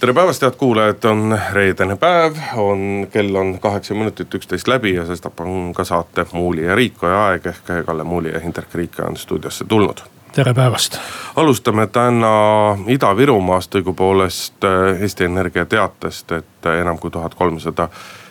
tere 0.00 0.14
päevast, 0.14 0.42
head 0.42 0.54
kuulajad, 0.56 1.04
on 1.04 1.38
reedene 1.52 1.96
päev, 1.96 2.36
on, 2.56 3.08
kell 3.12 3.34
on 3.34 3.58
kaheksa 3.60 3.94
minutit 3.94 4.34
üksteist 4.34 4.68
läbi 4.68 4.94
ja 4.94 5.06
sestap 5.06 5.40
on 5.40 5.72
ka 5.74 5.84
saate 5.84 6.26
Muuli 6.32 6.64
ja 6.64 6.74
Riikoja 6.74 7.24
aeg 7.26 7.46
ehk 7.46 7.72
Kalle 7.86 8.04
Muuli 8.04 8.30
ja 8.32 8.40
Hindrek 8.40 8.74
Riikoja 8.74 9.08
on 9.08 9.16
stuudiosse 9.16 9.64
tulnud. 9.64 9.98
tere 10.32 10.54
päevast. 10.54 10.98
alustame 11.36 11.86
täna 11.86 12.78
Ida-Virumaast, 12.86 13.74
õigupoolest 13.74 14.64
Eesti 15.00 15.24
Energia 15.24 15.66
teatest, 15.66 16.32
et 16.32 16.66
enam 16.80 16.98
kui 16.98 17.10
tuhat 17.10 17.34
kolmsada 17.34 17.88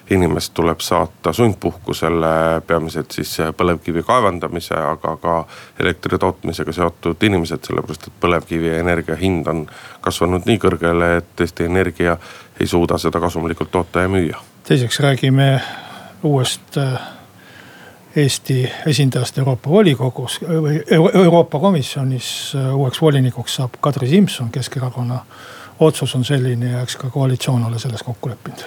inimest 0.10 0.54
tuleb 0.54 0.80
saata 0.80 1.34
sundpuhkusele 1.34 2.62
peamiselt 2.68 3.12
siis 3.12 3.38
põlevkivi 3.58 4.04
kaevandamise, 4.08 4.76
aga 4.76 5.16
ka 5.22 5.36
elektri 5.80 6.20
tootmisega 6.20 6.72
seotud 6.72 7.24
inimesed, 7.24 7.64
sellepärast 7.68 8.08
et 8.08 8.20
põlevkivienergia 8.24 9.18
hind 9.20 9.48
on 9.52 9.66
kasvanud 10.02 10.48
nii 10.48 10.62
kõrgele, 10.64 11.12
et 11.22 11.44
Eesti 11.46 11.68
Energia 11.68 12.18
ei 12.60 12.68
suuda 12.68 12.98
seda 12.98 13.20
kasumlikult 13.20 13.72
toota 13.72 14.06
ja 14.06 14.12
müüa. 14.12 14.40
teiseks 14.64 15.00
räägime 15.00 15.62
uuest 16.24 16.78
äh, 16.78 17.00
Eesti 18.16 18.72
esindajast 18.88 19.38
Euroopa 19.38 19.70
volikogus 19.70 20.40
või 20.42 20.80
Euroopa 21.14 21.60
Komisjonis 21.60 22.56
äh, 22.56 22.76
uueks 22.76 23.02
volinikuks 23.02 23.56
saab 23.56 23.78
Kadri 23.82 24.08
Simson, 24.08 24.50
Keskerakonna 24.52 25.20
otsus 25.80 26.16
on 26.16 26.26
selline 26.26 26.72
ja 26.72 26.82
eks 26.82 26.96
ka 26.96 27.10
koalitsioon 27.10 27.66
ole 27.66 27.80
selles 27.80 28.04
kokku 28.04 28.30
leppinud. 28.30 28.64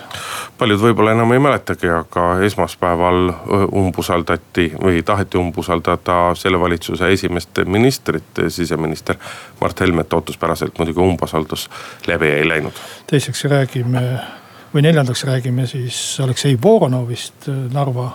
paljud 0.58 0.80
võib-olla 0.80 1.12
enam 1.16 1.32
ei 1.32 1.38
mäletagi, 1.38 1.88
aga 1.88 2.26
esmaspäeval 2.46 3.32
umbusaldati 3.72 4.72
või 4.82 5.02
taheti 5.02 5.38
umbusaldada 5.38 6.34
selle 6.34 6.60
valitsuse 6.60 7.12
esimest 7.12 7.62
ministrit, 7.66 8.44
siseminister 8.48 9.16
Mart 9.60 9.80
Helmet 9.80 10.12
ootuspäraselt 10.12 10.78
muidugi 10.78 11.00
umbusaldus 11.00 11.70
läbi 12.06 12.26
ei 12.26 12.48
läinud. 12.48 12.72
teiseks 13.06 13.44
räägime 13.44 14.20
või 14.74 14.82
neljandaks 14.82 15.24
räägime 15.24 15.66
siis 15.66 16.20
Aleksei 16.20 16.58
Voronovist, 16.62 17.48
Narva 17.72 18.10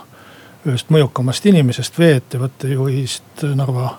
ühest 0.66 0.90
mõjukamast 0.90 1.46
inimesest, 1.46 1.98
vee-ettevõtte 1.98 2.68
juhist 2.68 3.44
Narva 3.54 3.98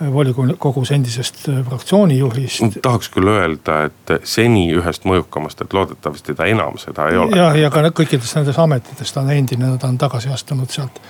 volikogus 0.00 0.90
endisest 0.90 1.48
äh, 1.48 1.64
fraktsioonijuhist. 1.68 2.62
tahaks 2.82 3.08
küll 3.08 3.28
öelda, 3.28 3.82
et 3.90 4.14
seni 4.24 4.64
ühest 4.72 5.04
mõjukamast, 5.04 5.60
et 5.64 5.74
loodetavasti 5.76 6.34
ta 6.34 6.48
enam 6.48 6.78
seda 6.80 7.08
ei 7.10 7.18
ole. 7.20 7.36
jah, 7.36 7.56
ja 7.58 7.70
ka 7.70 7.84
kõikides 7.90 8.32
nendes 8.38 8.58
ametites 8.58 9.12
ta 9.12 9.20
on 9.20 9.32
endine, 9.34 9.76
ta 9.78 9.90
on 9.92 9.98
tagasi 9.98 10.32
astunud 10.32 10.70
sealt. 10.70 11.00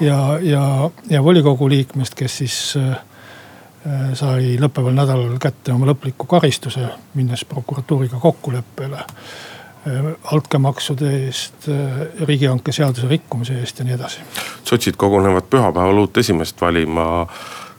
ja, 0.00 0.38
ja, 0.42 0.90
ja 1.10 1.24
volikogu 1.24 1.68
liikmest, 1.68 2.14
kes 2.14 2.38
siis 2.42 2.58
äh, 2.76 2.90
äh, 2.92 4.12
sai 4.14 4.56
lõppeval 4.60 4.96
nädalal 4.96 5.38
kätte 5.40 5.72
oma 5.72 5.88
lõpliku 5.92 6.28
karistuse, 6.28 6.90
minnes 7.14 7.44
prokuratuuriga 7.48 8.20
kokkuleppele 8.20 9.00
äh, 9.00 10.12
altkäemaksude 10.32 11.12
eest, 11.26 11.68
äh, 11.68 12.00
riigihanke 12.26 12.72
seaduse 12.72 13.08
rikkumise 13.08 13.60
eest 13.60 13.78
ja 13.78 13.84
nii 13.84 13.94
edasi. 13.94 14.20
sotsid 14.64 14.96
kogunevad 14.96 15.48
pühapäeval 15.50 16.04
uut 16.04 16.16
esimest 16.18 16.60
valima 16.60 17.26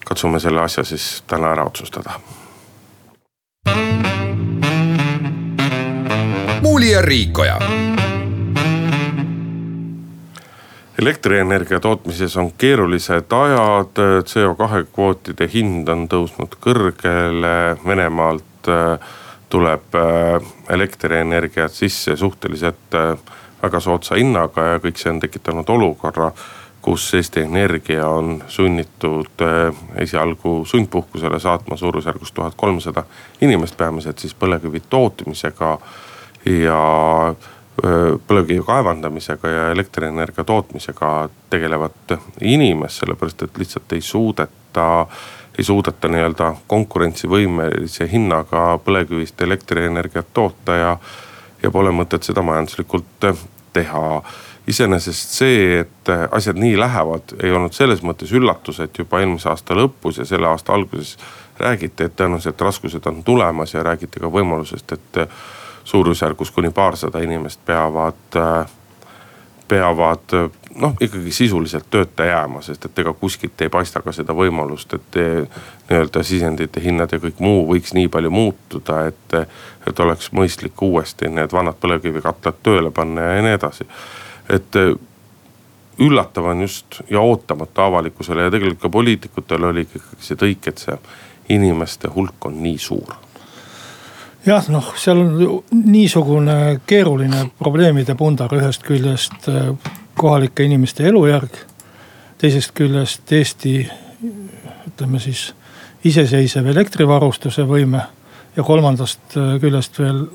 katsume 0.07 0.39
selle 0.39 0.61
asja 0.63 0.83
siis 0.87 1.23
täna 1.27 1.51
ära 1.51 1.67
otsustada. 1.67 2.19
muuli 6.61 6.91
ja 6.91 7.01
Riikoja. 7.01 7.59
Elektrienergia 11.01 11.79
tootmises 11.79 12.37
on 12.37 12.51
keerulised 12.57 13.31
ajad, 13.31 13.99
CO2 14.25 14.83
kvootide 14.93 15.47
hind 15.53 15.89
on 15.89 16.07
tõusnud 16.09 16.57
kõrgele, 16.61 17.53
Venemaalt 17.85 18.69
äh, 18.73 19.09
tuleb 19.49 19.95
äh, 19.95 20.47
elektrienergiat 20.69 21.71
sisse 21.71 22.15
suhteliselt 22.17 22.97
äh, 22.97 23.13
väga 23.61 23.79
soodsa 23.79 24.17
hinnaga 24.17 24.71
ja 24.73 24.79
kõik 24.81 24.99
see 24.99 25.13
on 25.13 25.21
tekitanud 25.23 25.69
olukorra 25.69 26.31
kus 26.87 27.13
Eesti 27.13 27.41
Energia 27.41 28.07
on 28.07 28.43
sunnitud 28.47 29.41
eh, 29.43 29.75
esialgu 29.95 30.65
sundpuhkusele 30.65 31.39
saatma 31.39 31.75
suurusjärgus 31.77 32.31
tuhat 32.31 32.53
kolmsada 32.55 33.03
inimest, 33.41 33.77
peamiselt 33.77 34.19
siis 34.23 34.35
põlevkivi 34.35 34.81
tootmisega 34.89 35.73
ja 36.45 36.79
eh, 37.33 38.15
põlevkivi 38.27 38.63
kaevandamisega 38.69 39.51
ja 39.51 39.67
elektrienergia 39.75 40.47
tootmisega 40.47 41.11
tegelevat 41.49 42.15
inimest, 42.41 43.03
sellepärast 43.03 43.43
et 43.43 43.59
lihtsalt 43.59 43.99
ei 43.99 44.01
suudeta, 44.01 44.87
ei 45.59 45.67
suudeta 45.67 46.07
nii-öelda 46.07 46.53
konkurentsivõimelise 46.71 48.07
hinnaga 48.11 48.77
põlevkivist 48.85 49.43
elektrienergiat 49.43 50.31
toota 50.33 50.81
ja, 50.85 50.97
ja 51.63 51.71
pole 51.71 51.91
mõtet 51.91 52.31
seda 52.31 52.47
majanduslikult 52.47 53.33
teha 53.75 54.07
iseenesest 54.67 55.35
see, 55.39 55.79
et 55.79 56.09
asjad 56.31 56.57
nii 56.59 56.75
lähevad, 56.79 57.37
ei 57.43 57.51
olnud 57.55 57.75
selles 57.75 58.03
mõttes 58.03 58.31
üllatus, 58.35 58.81
et 58.83 58.97
juba 58.99 59.21
eelmise 59.21 59.49
aasta 59.49 59.75
lõpus 59.77 60.19
ja 60.19 60.25
selle 60.27 60.49
aasta 60.49 60.75
alguses 60.75 61.15
räägiti, 61.59 62.03
et 62.03 62.15
tõenäoliselt 62.19 62.61
raskused 62.61 63.05
on 63.07 63.23
tulemas 63.23 63.73
ja 63.73 63.83
räägiti 63.83 64.19
ka 64.19 64.31
võimalusest, 64.31 64.91
et 64.91 65.21
suurusjärgus 65.87 66.51
kuni 66.51 66.69
paarsada 66.75 67.23
inimest 67.23 67.63
peavad, 67.65 68.35
peavad 69.67 70.35
noh, 70.75 70.99
ikkagi 71.01 71.31
sisuliselt 71.31 71.87
tööta 71.89 72.27
jääma, 72.27 72.61
sest 72.61 72.85
et 72.85 72.99
ega 72.99 73.13
kuskilt 73.15 73.61
ei 73.63 73.71
paista 73.71 74.03
ka 74.03 74.11
seda 74.11 74.35
võimalust, 74.35 74.93
et 74.99 75.19
nii-öelda 75.87 76.23
sisendite 76.27 76.83
hinnad 76.83 77.15
ja 77.15 77.23
kõik 77.23 77.39
muu 77.39 77.63
võiks 77.71 77.95
nii 77.95 78.11
palju 78.11 78.35
muutuda, 78.35 79.05
et, 79.07 79.39
et 79.87 79.99
oleks 80.03 80.33
mõistlik 80.35 80.81
uuesti 80.83 81.31
need 81.31 81.55
vanad 81.55 81.79
põlevkivikatlad 81.79 82.63
tööle 82.63 82.91
panna 82.91 83.31
ja 83.31 83.43
nii 83.47 83.59
edasi 83.61 83.87
et 84.49 84.75
äh, 84.75 84.95
üllatav 85.99 86.45
on 86.45 86.61
just 86.61 87.01
ja 87.09 87.21
ootamatu 87.21 87.81
avalikkusele 87.81 88.47
ja 88.47 88.51
tegelikult 88.51 88.81
ka 88.81 88.89
poliitikutele 88.89 89.71
oli 89.71 89.87
ikkagi 89.87 90.27
see 90.29 90.37
tõik, 90.39 90.67
et 90.69 90.83
see 90.83 90.97
inimeste 91.49 92.11
hulk 92.13 92.45
on 92.45 92.61
nii 92.63 92.77
suur 92.77 93.15
jah, 94.47 94.67
noh, 94.71 94.91
seal 94.99 95.21
on 95.21 95.63
niisugune 95.71 96.79
keeruline 96.87 97.47
probleemide 97.59 98.15
pundar, 98.15 98.53
ühest 98.55 98.85
küljest 98.87 99.49
äh, 99.51 99.71
kohalike 100.17 100.63
inimeste 100.63 101.07
elujärg. 101.07 101.63
teisest 102.37 102.71
küljest 102.77 103.31
Eesti, 103.33 103.87
ütleme 104.87 105.19
siis 105.19 105.53
iseseisev 106.05 106.67
elektrivarustuse 106.69 107.65
võime 107.65 108.03
ja 108.55 108.63
kolmandast 108.63 109.37
äh, 109.37 109.57
küljest 109.61 109.99
veel 109.99 110.25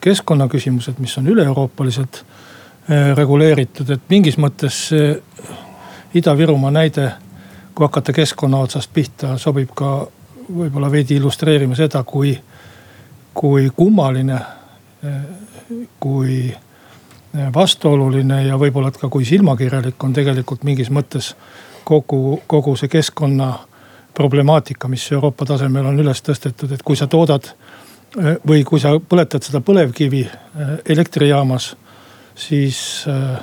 keskkonnaküsimused, 0.00 1.00
mis 1.02 1.18
on 1.18 1.26
üle-euroopalised 1.26 2.22
reguleeritud, 2.88 3.90
et 3.90 4.04
mingis 4.08 4.38
mõttes 4.40 4.76
see 4.88 5.08
Ida-Virumaa 6.16 6.70
näide, 6.72 7.10
kui 7.74 7.84
hakata 7.84 8.14
keskkonna 8.16 8.62
otsast 8.64 8.90
pihta, 8.94 9.34
sobib 9.38 9.74
ka 9.76 10.06
võib-olla 10.48 10.88
veidi 10.90 11.18
illustreerima 11.18 11.76
seda, 11.76 12.02
kui, 12.08 12.32
kui 13.34 13.68
kummaline, 13.76 14.38
äh, 15.04 15.18
kui 16.00 16.38
äh, 16.48 17.50
vastuoluline 17.54 18.42
ja 18.46 18.56
võib-olla 18.60 18.92
ka 18.96 19.10
kui 19.12 19.28
silmakirjalik 19.28 20.04
on 20.04 20.16
tegelikult 20.16 20.64
mingis 20.64 20.88
mõttes 20.90 21.34
kogu, 21.84 22.40
kogu 22.46 22.76
see 22.76 22.88
keskkonna 22.88 23.52
problemaatika, 24.16 24.88
mis 24.88 25.04
Euroopa 25.12 25.46
tasemel 25.46 25.86
on 25.92 26.00
üles 26.00 26.24
tõstetud, 26.24 26.72
et 26.72 26.82
kui 26.82 26.96
sa 26.96 27.06
toodad 27.06 27.52
või 28.48 28.64
kui 28.64 28.80
sa 28.80 28.94
põletad 28.98 29.44
seda 29.44 29.60
põlevkivi 29.60 30.22
elektrijaamas 30.88 31.74
siis 32.38 33.04
äh, 33.08 33.38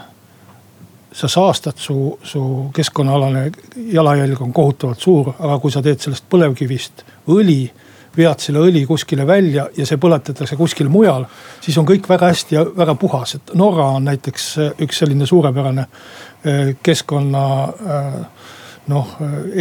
sa 1.12 1.28
saastad, 1.28 1.78
su, 1.78 2.20
su 2.24 2.72
keskkonnaalane 2.74 3.52
jalajälg 3.76 4.42
on 4.42 4.54
kohutavalt 4.54 5.00
suur, 5.00 5.34
aga 5.40 5.60
kui 5.60 5.72
sa 5.72 5.84
teed 5.84 6.00
sellest 6.04 6.28
põlevkivist 6.32 7.06
õli 7.32 7.60
vead 8.16 8.40
selle 8.40 8.62
õli 8.64 8.86
kuskile 8.88 9.28
välja 9.28 9.68
ja 9.76 9.86
see 9.88 10.00
põletatakse 10.00 10.56
kuskil 10.56 10.88
mujal, 10.92 11.26
siis 11.64 11.78
on 11.78 11.88
kõik 11.88 12.08
väga 12.08 12.32
hästi 12.32 12.56
ja 12.56 12.64
väga 12.78 12.96
puhas, 13.00 13.36
et 13.36 13.52
Norra 13.60 13.90
on 13.98 14.08
näiteks 14.08 14.46
äh, 14.64 14.72
üks 14.88 15.04
selline 15.04 15.28
suurepärane 15.28 15.88
äh, 15.88 16.76
keskkonna 16.84 17.46
noh, 18.86 19.16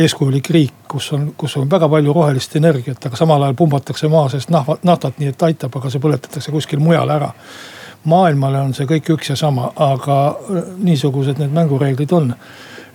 eeskujulik 0.04 0.50
riik, 0.52 0.74
kus 0.88 1.06
on, 1.16 1.30
kus 1.38 1.56
on 1.56 1.70
väga 1.70 1.88
palju 1.88 2.12
rohelist 2.12 2.54
energiat, 2.60 3.06
aga 3.06 3.16
samal 3.16 3.42
ajal 3.42 3.56
pumbatakse 3.56 4.10
maa 4.12 4.28
seest 4.28 4.50
nahva, 4.52 4.76
naftat, 4.84 5.16
nii 5.18 5.32
et 5.32 5.46
aitab, 5.48 5.78
aga 5.80 5.90
see 5.90 6.02
põletatakse 6.02 6.52
kuskil 6.52 6.82
mujal 6.84 7.10
ära 7.14 7.30
maailmale 8.04 8.60
on 8.60 8.74
see 8.76 8.86
kõik 8.88 9.10
üks 9.16 9.30
ja 9.32 9.36
sama, 9.36 9.70
aga 9.76 10.18
niisugused 10.76 11.40
need 11.40 11.54
mängureeglid 11.54 12.12
on. 12.12 12.34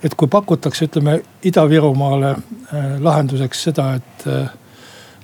et 0.02 0.14
kui 0.16 0.28
pakutakse, 0.28 0.86
ütleme 0.88 1.18
Ida-Virumaale 1.44 2.34
lahenduseks 3.04 3.62
seda, 3.68 3.90
et 3.98 4.24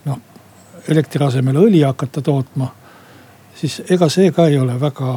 noh, 0.05 0.19
elektri 0.89 1.25
asemel 1.25 1.57
õli 1.63 1.81
hakata 1.85 2.23
tootma. 2.23 2.69
siis 3.55 3.83
ega 3.91 4.09
see 4.09 4.31
ka 4.33 4.47
ei 4.47 4.59
ole 4.59 4.81
väga, 4.81 5.13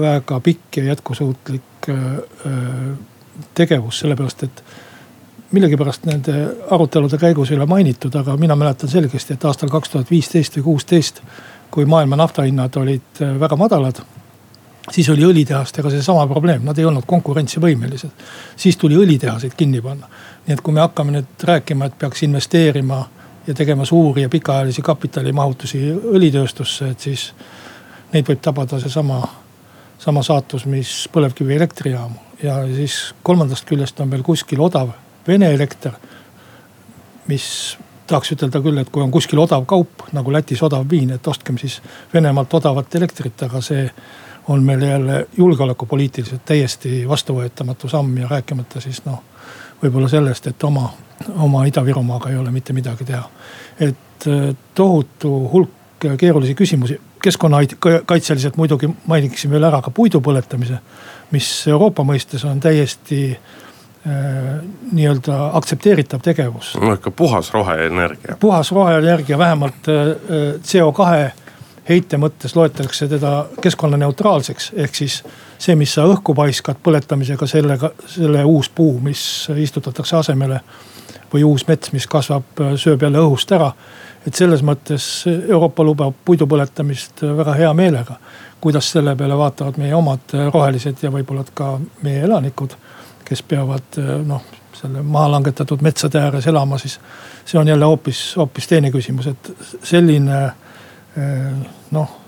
väga 0.00 0.40
pikk 0.40 0.76
ja 0.76 0.84
jätkusuutlik 0.92 1.90
tegevus, 3.54 3.98
sellepärast 3.98 4.42
et 4.42 4.62
millegipärast 5.50 6.06
nende 6.06 6.34
arutelude 6.70 7.18
käigus 7.18 7.50
ei 7.50 7.56
ole 7.56 7.66
mainitud, 7.66 8.14
aga 8.14 8.36
mina 8.36 8.56
mäletan 8.56 8.90
selgesti, 8.90 9.34
et 9.34 9.44
aastal 9.44 9.70
kaks 9.70 9.92
tuhat 9.92 10.10
viisteist 10.10 10.58
või 10.58 10.64
kuusteist, 10.70 11.22
kui 11.70 11.84
maailma 11.84 12.16
naftahinnad 12.16 12.76
olid 12.76 13.22
äh, 13.22 13.40
väga 13.40 13.56
madalad 13.56 14.02
siis 14.90 15.08
oli 15.10 15.24
õlitehastega 15.26 15.90
seesama 15.90 16.26
probleem, 16.30 16.64
nad 16.64 16.78
ei 16.78 16.84
olnud 16.84 17.06
konkurentsivõimelised. 17.06 18.10
siis 18.56 18.76
tuli 18.76 18.96
õlitehaseid 18.96 19.54
kinni 19.56 19.80
panna. 19.80 20.08
nii 20.46 20.54
et 20.54 20.60
kui 20.60 20.74
me 20.74 20.80
hakkame 20.80 21.12
nüüd 21.12 21.42
rääkima, 21.42 21.86
et 21.86 21.98
peaks 21.98 22.22
investeerima 22.22 23.06
ja 23.46 23.54
tegema 23.54 23.84
suuri 23.84 24.22
ja 24.22 24.28
pikaajalisi 24.28 24.82
kapitalimahutusi 24.82 25.80
õlitööstusse, 25.92 26.90
et 26.90 27.00
siis 27.00 27.32
neid 28.12 28.28
võib 28.28 28.40
tabada 28.42 28.80
seesama, 28.80 29.22
sama 29.98 30.22
saatus, 30.22 30.66
mis 30.66 31.08
põlevkivielektrijaamu. 31.12 32.14
ja 32.42 32.62
siis 32.74 33.14
kolmandast 33.22 33.64
küljest 33.64 34.00
on 34.00 34.10
veel 34.10 34.22
kuskil 34.22 34.60
odav 34.60 34.90
Vene 35.26 35.54
elekter. 35.54 35.92
mis 37.26 37.78
tahaks 38.06 38.32
ütelda 38.36 38.60
küll, 38.62 38.78
et 38.78 38.90
kui 38.92 39.02
on 39.02 39.10
kuskil 39.14 39.40
odav 39.42 39.66
kaup 39.68 40.06
nagu 40.16 40.32
Lätis 40.32 40.62
odav 40.62 40.86
viin, 40.90 41.10
et 41.14 41.28
ostkem 41.28 41.58
siis 41.58 41.80
Venemaalt 42.14 42.54
odavat 42.54 42.94
elektrit, 42.94 43.42
aga 43.42 43.60
see 43.64 43.86
on 44.48 44.62
meil 44.62 44.82
jälle 44.82 45.26
julgeolekupoliitiliselt 45.36 46.44
täiesti 46.44 47.08
vastuvõetamatu 47.08 47.88
samm 47.88 48.18
ja 48.18 48.28
rääkimata 48.30 48.80
siis 48.80 49.02
noh, 49.04 49.22
võib-olla 49.82 50.08
sellest, 50.08 50.46
et 50.46 50.64
oma, 50.64 50.86
oma 51.34 51.64
Ida-Virumaaga 51.66 52.30
ei 52.30 52.38
ole 52.38 52.50
mitte 52.54 52.72
midagi 52.72 53.04
teha. 53.04 53.28
et 53.80 54.28
äh, 54.28 54.54
tohutu 54.74 55.32
hulk 55.52 55.70
keerulisi 56.18 56.54
küsimusi, 56.54 57.00
keskkonnakaitseliselt 57.22 58.56
muidugi 58.56 58.88
mainiksin 59.06 59.50
veel 59.50 59.64
ära 59.64 59.80
ka 59.82 59.90
puidu 59.90 60.20
põletamise, 60.20 60.78
mis 61.32 61.48
Euroopa 61.68 62.04
mõistes 62.06 62.44
on 62.46 62.60
täiesti 62.60 63.38
nii-öelda 64.92 65.50
aktsepteeritav 65.58 66.20
tegevus. 66.22 66.76
no 66.80 66.92
ikka 66.92 67.10
puhas 67.10 67.52
roheenergia. 67.52 68.36
puhas 68.40 68.72
roheenergia, 68.72 69.38
vähemalt 69.38 69.88
äh, 69.88 69.94
äh, 69.94 70.16
CO2 70.62 71.30
heite 71.88 72.16
mõttes 72.16 72.56
loetakse 72.56 73.08
teda 73.08 73.46
keskkonnaneutraalseks, 73.62 74.72
ehk 74.76 74.94
siis 74.94 75.20
see, 75.58 75.74
mis 75.78 75.94
sa 75.94 76.06
õhku 76.06 76.34
paiskad 76.34 76.78
põletamisega, 76.82 77.46
sellega, 77.46 77.90
selle 78.10 78.44
uus 78.44 78.68
puu, 78.68 78.98
mis 79.00 79.48
istutatakse 79.56 80.16
asemele. 80.16 80.60
või 81.34 81.42
uus 81.44 81.66
mets, 81.68 81.90
mis 81.92 82.06
kasvab, 82.06 82.60
sööb 82.78 83.02
jälle 83.02 83.18
õhust 83.18 83.52
ära. 83.52 83.72
et 84.26 84.34
selles 84.34 84.62
mõttes 84.62 85.26
Euroopa 85.48 85.84
lubab 85.84 86.14
puidu 86.24 86.46
põletamist 86.46 87.22
väga 87.22 87.54
hea 87.54 87.74
meelega. 87.74 88.16
kuidas 88.60 88.90
selle 88.90 89.16
peale 89.16 89.36
vaatavad 89.36 89.76
meie 89.78 89.94
omad 89.94 90.20
rohelised 90.52 91.02
ja 91.02 91.10
võib-olla 91.10 91.44
ka 91.54 91.78
meie 92.02 92.22
elanikud 92.22 92.76
kes 93.26 93.42
peavad 93.42 93.98
eh, 93.98 94.12
noh, 94.26 94.44
selle 94.76 95.02
maha 95.02 95.30
langetatud 95.36 95.82
metsade 95.84 96.20
ääres 96.20 96.46
elama, 96.46 96.78
siis 96.78 96.98
see 97.44 97.58
on 97.60 97.68
jälle 97.68 97.84
hoopis, 97.84 98.20
hoopis 98.36 98.68
teine 98.70 98.90
küsimus, 98.94 99.30
et 99.32 99.52
selline 99.82 100.42
eh, 100.44 101.70
noh, 101.96 102.18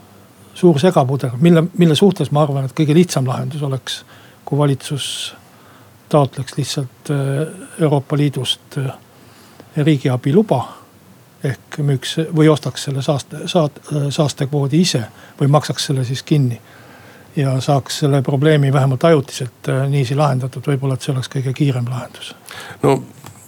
suur 0.58 0.80
segapuder, 0.80 1.36
mille, 1.40 1.64
mille 1.78 1.94
suhtes 1.98 2.32
ma 2.34 2.42
arvan, 2.46 2.66
et 2.66 2.74
kõige 2.76 2.96
lihtsam 2.96 3.28
lahendus 3.28 3.62
oleks, 3.62 4.02
kui 4.48 4.58
valitsus 4.58 5.12
taotleks 6.08 6.56
lihtsalt 6.58 7.12
eh, 7.14 7.44
Euroopa 7.84 8.16
Liidust 8.16 8.80
riigiabi 9.76 10.32
luba 10.34 10.64
ehk 11.44 11.78
müüks 11.86 12.16
või 12.34 12.48
ostaks 12.50 12.88
selle 12.88 13.02
saaste, 13.02 13.44
saat-, 13.46 13.78
saastekvoodi 14.10 14.80
ise 14.82 15.04
või 15.38 15.50
maksaks 15.54 15.90
selle 15.90 16.02
siis 16.04 16.24
kinni 16.26 16.58
ja 17.38 17.54
saaks 17.62 18.02
selle 18.02 18.22
probleemi 18.22 18.72
vähemalt 18.72 19.04
ajutiselt 19.04 19.68
äh, 19.68 19.84
niiviisi 19.88 20.16
lahendatud, 20.18 20.66
võib-olla, 20.66 20.98
et 20.98 21.06
see 21.06 21.14
oleks 21.14 21.30
kõige 21.32 21.54
kiirem 21.54 21.86
lahendus. 21.90 22.34
no 22.82 22.98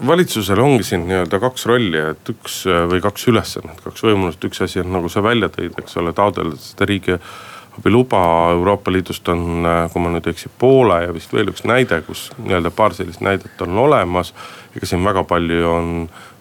valitsusel 0.06 0.58
ongi 0.58 0.84
siin 0.86 1.06
nii-öelda 1.08 1.40
kaks 1.42 1.66
rolli, 1.66 2.00
et 2.12 2.32
üks 2.32 2.62
äh, 2.70 2.84
või 2.90 3.02
kaks 3.04 3.28
ülesannet, 3.32 3.80
kaks 3.84 4.04
võimalust, 4.06 4.44
üks 4.46 4.62
asi 4.64 4.82
on 4.84 4.92
nagu 4.94 5.10
sa 5.12 5.22
välja 5.24 5.50
tõid, 5.52 5.76
eks 5.82 5.96
ole, 6.00 6.12
taotleda 6.16 6.56
seda 6.60 6.88
riigiabiluba 6.88 8.22
Euroopa 8.54 8.92
Liidust 8.94 9.28
on, 9.32 9.64
äh, 9.66 9.84
kui 9.92 10.04
ma 10.04 10.12
nüüd 10.14 10.28
ei 10.28 10.36
eksi, 10.36 10.52
Poola 10.58 11.02
ja 11.06 11.14
vist 11.16 11.34
veel 11.36 11.52
üks 11.52 11.66
näide, 11.68 12.02
kus 12.06 12.28
nii-öelda 12.38 12.72
paar 12.74 12.96
sellist 12.96 13.24
näidet 13.24 13.66
on 13.66 13.78
olemas. 13.78 14.34
ega 14.76 14.86
siin 14.86 15.02
väga 15.04 15.24
palju 15.26 15.66
on, 15.66 15.88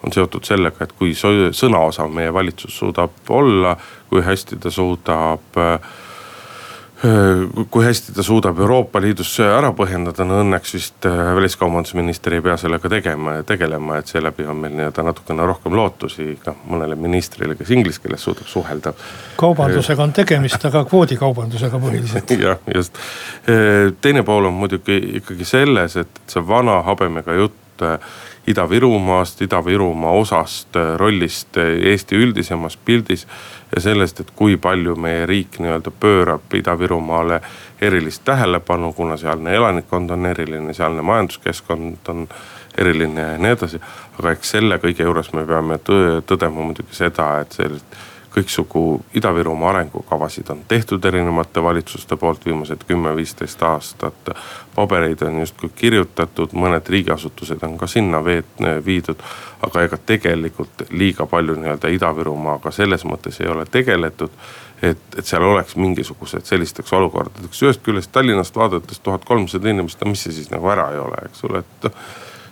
on 0.06 0.14
seotud 0.14 0.46
sellega, 0.46 0.86
et 0.86 0.94
kui 0.94 1.16
sõnaosav 1.18 2.14
meie 2.14 2.34
valitsus 2.34 2.78
suudab 2.78 3.34
olla, 3.34 3.74
kui 4.10 4.22
hästi 4.22 4.62
ta 4.62 4.72
suudab 4.72 5.58
äh, 5.58 5.98
kui 7.70 7.86
hästi 7.86 8.12
ta 8.12 8.24
suudab 8.24 8.58
Euroopa 8.60 9.00
Liidus 9.00 9.32
ära 9.40 9.70
põhjendada, 9.76 10.26
no 10.28 10.42
õnneks 10.44 10.74
vist 10.76 11.06
äh, 11.08 11.20
väliskaubandusminister 11.38 12.36
ei 12.36 12.42
pea 12.44 12.58
sellega 12.60 12.92
tegema 12.92 13.38
tegelema, 13.48 14.02
et 14.02 14.12
seeläbi 14.12 14.44
on 14.44 14.60
meil 14.60 14.76
nii-öelda 14.76 15.06
natukene 15.08 15.46
rohkem 15.48 15.78
lootusi 15.80 16.34
ka 16.44 16.58
mõnele 16.68 16.98
ministrile, 17.00 17.56
kes 17.56 17.72
inglise 17.72 18.04
keeles 18.04 18.26
suudab 18.28 18.52
suhelda. 18.52 18.94
kaubandusega 19.40 20.04
on 20.04 20.16
tegemist, 20.18 20.66
aga 20.68 20.84
kvoodikaubandusega 20.90 21.80
põhiliselt. 21.80 22.36
jah, 22.48 22.60
just. 22.76 23.00
teine 24.02 24.26
pool 24.28 24.52
on 24.52 24.60
muidugi 24.60 25.00
ikkagi 25.22 25.48
selles, 25.48 25.96
et 26.04 26.22
see 26.28 26.44
vana 26.48 26.82
habemega 26.84 27.38
jutt 27.40 27.88
äh, 27.88 27.96
Ida-Virumaast, 28.50 29.42
Ida-Virumaa 29.46 30.12
osast, 30.20 30.76
rollist 30.98 31.58
Eesti 31.60 32.18
üldisemas 32.18 32.78
pildis. 32.86 33.28
Ja 33.76 33.82
sellest, 33.82 34.20
et 34.20 34.32
kui 34.36 34.58
palju 34.58 34.96
meie 34.96 35.26
riik 35.30 35.60
nii-öelda 35.60 35.92
pöörab 36.00 36.54
Ida-Virumaale 36.54 37.42
erilist 37.82 38.24
tähelepanu, 38.26 38.94
kuna 38.94 39.18
sealne 39.18 39.56
elanikkond 39.56 40.10
on 40.10 40.26
eriline, 40.26 40.74
sealne 40.74 41.02
majanduskeskkond 41.02 42.08
on 42.08 42.28
eriline 42.78 43.22
ja 43.22 43.38
nii 43.38 43.52
edasi. 43.52 43.82
aga 44.20 44.32
eks 44.32 44.56
selle 44.56 44.78
kõige 44.78 45.04
juures 45.04 45.34
me 45.34 45.46
peame 45.46 45.80
tõdema 46.28 46.66
muidugi 46.66 46.96
seda, 46.96 47.40
et 47.42 47.52
sellist 47.52 48.00
kõiksugu 48.36 49.02
Ida-Virumaa 49.14 49.70
arengukavasid 49.70 50.50
on 50.50 50.62
tehtud 50.68 51.06
erinevate 51.06 51.64
valitsuste 51.64 52.16
poolt 52.16 52.46
viimased 52.46 52.84
kümme-viisteist 52.88 53.64
aastat. 53.64 54.30
pabereid 54.76 55.22
on 55.22 55.40
justkui 55.40 55.70
kirjutatud, 55.76 56.54
mõned 56.54 56.90
riigiasutused 56.90 57.64
on 57.64 57.78
ka 57.78 57.88
sinna 57.88 58.24
veet-, 58.24 58.86
viidud. 58.86 59.18
aga 59.62 59.82
ega 59.84 59.98
tegelikult 60.06 60.86
liiga 60.90 61.26
palju 61.26 61.56
nii-öelda 61.56 61.88
Ida-Virumaaga 61.88 62.72
selles 62.72 63.06
mõttes 63.06 63.42
ei 63.42 63.48
ole 63.48 63.66
tegeletud. 63.66 64.32
et, 64.82 64.98
et 65.18 65.26
seal 65.26 65.44
oleks 65.44 65.76
mingisugused 65.76 66.46
sellisteks 66.46 66.94
olukordadeks, 66.94 67.64
ühest 67.64 67.82
küljest 67.84 68.12
Tallinnast 68.12 68.56
vaadates 68.56 69.00
tuhat 69.00 69.26
kolmsada 69.26 69.70
inimest, 69.70 70.02
no 70.02 70.12
mis 70.12 70.24
see 70.24 70.34
siis 70.34 70.52
nagu 70.52 70.70
ära 70.70 70.92
ei 70.92 71.00
ole, 71.00 71.26
eks 71.26 71.44
ole, 71.44 71.60
et 71.60 71.92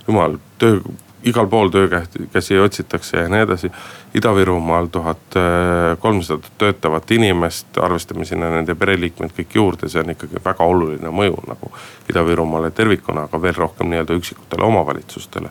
jumal, 0.07 0.37
töö 0.57 0.81
igal 1.23 1.47
pool 1.47 1.69
töökäsi 1.69 2.59
otsitakse 2.59 3.17
ja 3.17 3.29
nii 3.29 3.41
edasi. 3.41 3.71
Ida-Virumaal 4.15 4.87
tuhat 4.91 5.35
äh, 5.35 5.97
kolmsada 5.99 6.47
töötavat 6.57 7.11
inimest, 7.11 7.77
arvestame 7.77 8.25
sinna 8.25 8.49
nende 8.49 8.75
pereliikmed 8.75 9.33
kõik 9.37 9.57
juurde, 9.59 9.89
see 9.89 10.01
on 10.01 10.13
ikkagi 10.13 10.41
väga 10.45 10.65
oluline 10.65 11.11
mõju 11.13 11.41
nagu 11.47 11.71
Ida-Virumaale 12.11 12.71
tervikuna, 12.71 13.27
aga 13.27 13.41
veel 13.41 13.57
rohkem 13.57 13.91
nii-öelda 13.91 14.17
üksikutele 14.17 14.65
omavalitsustele. 14.65 15.49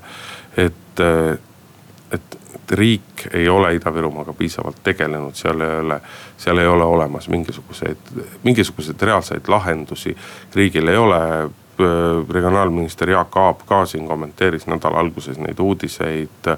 et, 0.56 1.00
äh, 1.00 1.38
et, 2.10 2.38
et 2.54 2.72
riik 2.78 3.26
ei 3.34 3.48
ole 3.48 3.74
Ida-Virumaaga 3.76 4.32
piisavalt 4.32 4.82
tegelenud, 4.82 5.34
seal 5.34 5.60
ei 5.60 5.78
ole, 5.80 6.00
seal 6.36 6.58
ei 6.58 6.66
ole 6.66 6.84
olemas 6.84 7.28
mingisuguseid, 7.28 8.10
mingisuguseid 8.42 9.02
reaalseid 9.02 9.48
lahendusi. 9.48 10.16
riigil 10.54 10.88
ei 10.88 10.96
ole 10.96 11.50
regionaalminister 12.32 13.10
Jaak 13.10 13.36
Aab 13.36 13.64
ka 13.68 13.84
siin 13.86 14.08
kommenteeris 14.08 14.66
nädala 14.66 14.98
alguses 14.98 15.38
neid 15.38 15.58
uudiseid. 15.60 16.52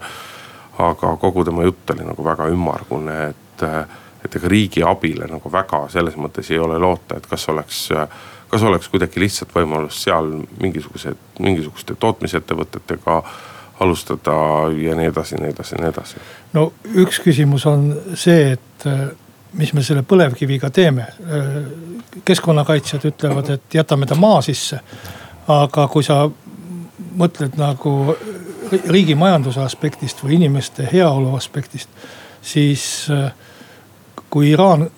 aga 0.78 1.16
kogu 1.16 1.44
tema 1.44 1.64
jutt 1.66 1.90
oli 1.90 2.04
nagu 2.06 2.24
väga 2.24 2.46
ümmargune, 2.54 3.14
et, 3.28 3.62
et 4.24 4.36
ega 4.36 4.48
riigi 4.48 4.82
abile 4.86 5.26
nagu 5.26 5.50
väga 5.52 5.88
selles 5.90 6.14
mõttes 6.16 6.52
ei 6.54 6.58
ole 6.58 6.78
loota, 6.78 7.16
et 7.18 7.26
kas 7.26 7.48
oleks 7.48 7.88
kas 8.48 8.62
oleks 8.62 8.88
kuidagi 8.88 9.20
lihtsalt 9.20 9.52
võimalus 9.54 10.02
seal 10.04 10.30
mingisugused, 10.62 11.16
mingisuguste 11.38 11.94
tootmisettevõtetega 12.00 13.22
alustada 13.80 14.36
ja 14.78 14.96
nii 14.98 15.10
edasi, 15.12 15.36
nii 15.40 15.50
edasi, 15.52 15.78
nii 15.78 15.88
edasi. 15.92 16.22
no 16.52 16.70
üks 16.94 17.20
küsimus 17.24 17.66
on 17.68 17.90
see, 18.14 18.54
et 18.56 18.86
mis 19.52 19.72
me 19.72 19.82
selle 19.82 20.02
põlevkiviga 20.02 20.70
teeme. 20.70 21.06
keskkonnakaitsjad 22.24 23.04
ütlevad, 23.04 23.50
et 23.50 23.74
jätame 23.74 24.06
ta 24.06 24.14
maa 24.14 24.42
sisse. 24.42 24.80
aga 25.48 25.88
kui 25.88 26.02
sa 26.02 26.30
mõtled 27.16 27.56
nagu 27.56 28.16
riigi 28.88 29.14
majanduse 29.14 29.60
aspektist 29.60 30.22
või 30.24 30.34
inimeste 30.34 30.88
heaolu 30.92 31.36
aspektist, 31.36 31.88
siis 32.42 33.08
kui 34.30 34.50
Iraan 34.50 34.90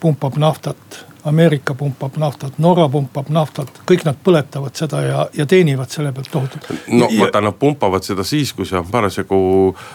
pumpab 0.00 0.36
naftat 0.36 1.06
Ameerika 1.24 1.74
pumpab 1.74 2.16
naftat, 2.20 2.58
Norra 2.58 2.84
pumpab 2.92 3.30
naftat, 3.32 3.70
kõik 3.88 4.04
nad 4.04 4.18
põletavad 4.24 4.76
seda 4.76 5.00
ja, 5.04 5.22
ja 5.32 5.46
teenivad 5.48 5.92
selle 5.92 6.12
pealt 6.12 6.28
tohutult. 6.32 6.68
no 6.92 7.08
vaata, 7.18 7.40
nad 7.44 7.56
pumpavad 7.60 8.04
seda 8.04 8.26
siis, 8.28 8.52
kui 8.52 8.68
see 8.68 8.78
on 8.78 8.90
parasjagu 8.90 9.38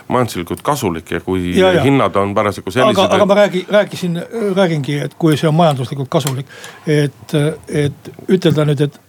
majanduslikult 0.08 0.64
kasulik 0.66 1.12
ja 1.12 1.22
kui 1.26 1.54
ja, 1.58 1.74
ja. 1.78 1.84
hinnad 1.86 2.18
on 2.18 2.34
parasjagu 2.38 2.74
sellised. 2.74 2.98
aga, 2.98 3.16
aga 3.16 3.30
ma 3.30 3.40
räägi, 3.44 3.66
rääkisin, 3.70 4.22
räägingi, 4.56 4.98
et 5.06 5.14
kui 5.22 5.38
see 5.38 5.50
on 5.50 5.58
majanduslikult 5.60 6.10
kasulik, 6.10 6.50
et, 6.88 7.38
et 7.68 8.12
ütelda 8.28 8.66
nüüd, 8.70 8.88
et 8.90 9.00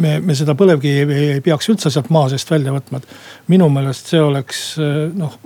me, 0.00 0.18
me 0.24 0.38
seda 0.38 0.56
põlevkivi 0.58 1.20
ei 1.34 1.44
peaks 1.44 1.68
üldse 1.68 1.92
sealt 1.92 2.08
maa 2.14 2.32
seest 2.32 2.50
välja 2.50 2.72
võtma, 2.72 3.02
et 3.02 3.52
minu 3.52 3.68
meelest 3.72 4.14
see 4.14 4.24
oleks 4.24 4.64
noh 5.14 5.38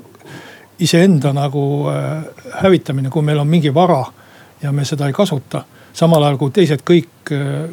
iseenda 0.82 1.32
nagu 1.32 1.88
äh, 1.90 2.24
hävitamine, 2.62 3.10
kui 3.10 3.22
meil 3.22 3.38
on 3.38 3.48
mingi 3.48 3.74
vara 3.74 4.04
ja 4.62 4.72
me 4.72 4.84
seda 4.84 5.06
ei 5.06 5.14
kasuta 5.14 5.64
samal 5.92 6.22
ajal 6.22 6.38
kui 6.40 6.50
teised 6.54 6.84
kõik 6.86 7.32
äh, 7.32 7.70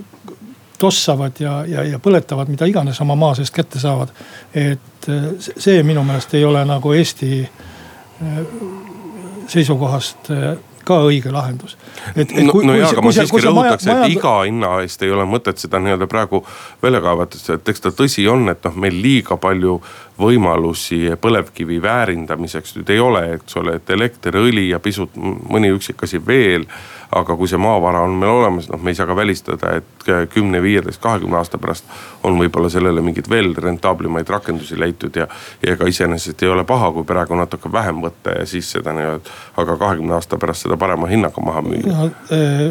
tossavad 0.79 1.39
ja, 1.39 1.63
ja, 1.67 1.83
ja 1.83 1.99
põletavad 1.99 2.49
mida 2.51 2.67
iganes 2.69 3.01
oma 3.03 3.15
maa 3.19 3.35
seest 3.35 3.53
kätte 3.55 3.79
saavad. 3.79 4.13
et 4.53 5.09
äh, 5.09 5.27
see 5.39 5.83
minu 5.83 6.03
meelest 6.03 6.33
ei 6.33 6.45
ole 6.45 6.63
nagu 6.65 6.93
Eesti 6.93 7.41
äh, 7.43 8.39
seisukohast 9.47 10.29
ka 10.89 10.99
õige 11.07 11.31
lahendus. 11.33 11.77
et, 12.15 12.25
et 12.25 12.43
no, 12.43 12.53
kui, 12.55 12.65
no 12.67 12.75
jaa, 12.77 12.91
aga 12.91 13.05
ma 13.05 13.15
siiski 13.15 13.45
rõhutaks, 13.45 13.87
et 13.87 13.93
majand... 13.93 14.17
iga 14.17 14.35
hinna 14.49 14.75
eest 14.83 15.05
ei 15.05 15.15
ole 15.15 15.25
mõtet 15.29 15.61
seda 15.61 15.81
nii-öelda 15.83 16.09
praegu 16.11 16.43
välja 16.83 17.01
kaevata, 17.05 17.41
et 17.55 17.73
eks 17.73 17.85
ta 17.85 17.93
tõsi 17.95 18.27
on, 18.31 18.47
et 18.51 18.69
noh, 18.69 18.77
meil 18.85 19.01
liiga 19.03 19.39
palju 19.41 19.79
võimalusi 20.19 21.15
põlevkivi 21.21 21.79
väärindamiseks 21.81 22.75
nüüd 22.75 22.89
ei 22.91 22.99
ole, 22.99 23.25
eks 23.37 23.59
ole, 23.61 23.77
et 23.79 23.91
elekter, 23.95 24.35
õli 24.35 24.67
ja 24.73 24.81
pisut 24.83 25.15
mõni 25.15 25.71
üksik 25.75 26.03
asi 26.07 26.19
veel 26.19 26.67
aga 27.11 27.35
kui 27.35 27.49
see 27.49 27.57
maavara 27.57 28.03
on 28.05 28.13
meil 28.21 28.31
olemas, 28.31 28.67
noh, 28.69 28.81
me 28.81 28.91
ei 28.93 28.97
saa 28.97 29.07
ka 29.09 29.15
välistada, 29.17 29.71
et 29.79 30.09
kümne, 30.29 30.61
viieteist, 30.61 31.01
kahekümne 31.01 31.39
aasta 31.39 31.57
pärast 31.57 31.87
on 32.23 32.37
võib-olla 32.37 32.69
sellele 32.69 33.01
mingeid 33.01 33.29
veel 33.29 33.55
rentaablimaid 33.57 34.29
rakendusi 34.29 34.77
leitud 34.79 35.17
ja. 35.17 35.25
ja 35.63 35.73
ega 35.73 35.89
iseenesest 35.89 36.43
ei 36.45 36.51
ole 36.53 36.63
paha, 36.69 36.91
kui 36.93 37.07
praegu 37.09 37.37
natuke 37.37 37.71
vähem 37.73 38.03
võtta 38.05 38.37
ja 38.37 38.45
siis 38.49 38.69
seda 38.75 38.93
nii-öelda, 38.93 39.37
aga 39.57 39.77
kahekümne 39.81 40.13
aasta 40.19 40.37
pärast 40.37 40.67
seda 40.67 40.77
parema 40.79 41.07
hinnaga 41.07 41.43
maha 41.43 41.61
müüa. 41.65 42.09
Eh, 42.31 42.63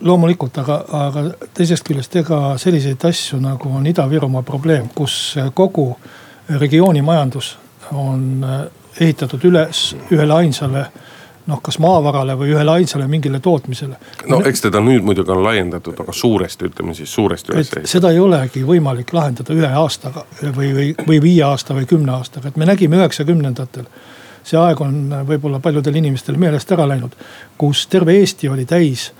loomulikult, 0.00 0.58
aga, 0.62 0.80
aga 1.06 1.24
teisest 1.54 1.86
küljest 1.86 2.16
ega 2.22 2.40
selliseid 2.60 3.04
asju 3.08 3.40
nagu 3.42 3.72
on 3.78 3.86
Ida-Virumaa 3.86 4.44
probleem, 4.46 4.88
kus 4.94 5.36
kogu 5.54 5.90
regiooni 6.48 7.02
majandus 7.02 7.56
on 7.92 8.44
eh, 8.44 8.64
ehitatud 9.00 9.44
üles 9.50 9.90
ühele 10.10 10.40
ainsale 10.40 10.86
noh, 11.46 11.60
kas 11.62 11.78
maavarale 11.82 12.34
või 12.38 12.50
ühele 12.54 12.72
ainsale 12.80 13.06
mingile 13.10 13.40
tootmisele. 13.40 13.96
no 14.30 14.40
eks 14.50 14.64
teda 14.66 14.80
nüüd 14.82 15.04
muidugi 15.06 15.30
on 15.32 15.44
laiendatud, 15.44 15.98
aga 16.02 16.12
suuresti, 16.12 16.70
ütleme 16.70 16.94
siis 16.94 17.12
suuresti 17.14 17.52
üles 17.52 17.70
ehitada. 17.70 17.90
seda 17.90 18.10
ei 18.14 18.20
olegi 18.22 18.64
võimalik 18.66 19.12
lahendada 19.14 19.54
ühe 19.54 19.70
aastaga 19.82 20.26
või, 20.42 20.72
või, 20.74 20.88
või 21.06 21.22
viie 21.22 21.44
aasta 21.46 21.76
või 21.76 21.86
kümne 21.86 22.16
aastaga, 22.18 22.50
et 22.50 22.56
me 22.56 22.68
nägime 22.68 22.98
üheksakümnendatel. 23.00 23.86
See 24.46 24.58
aeg 24.60 24.80
on 24.84 24.98
võib-olla 25.26 25.60
paljudel 25.62 25.98
inimestel 25.98 26.38
meelest 26.38 26.70
ära 26.72 26.86
läinud, 26.88 27.16
kus 27.58 27.86
terve 27.90 28.14
Eesti 28.20 28.48
oli 28.48 28.66
täis 28.68 29.10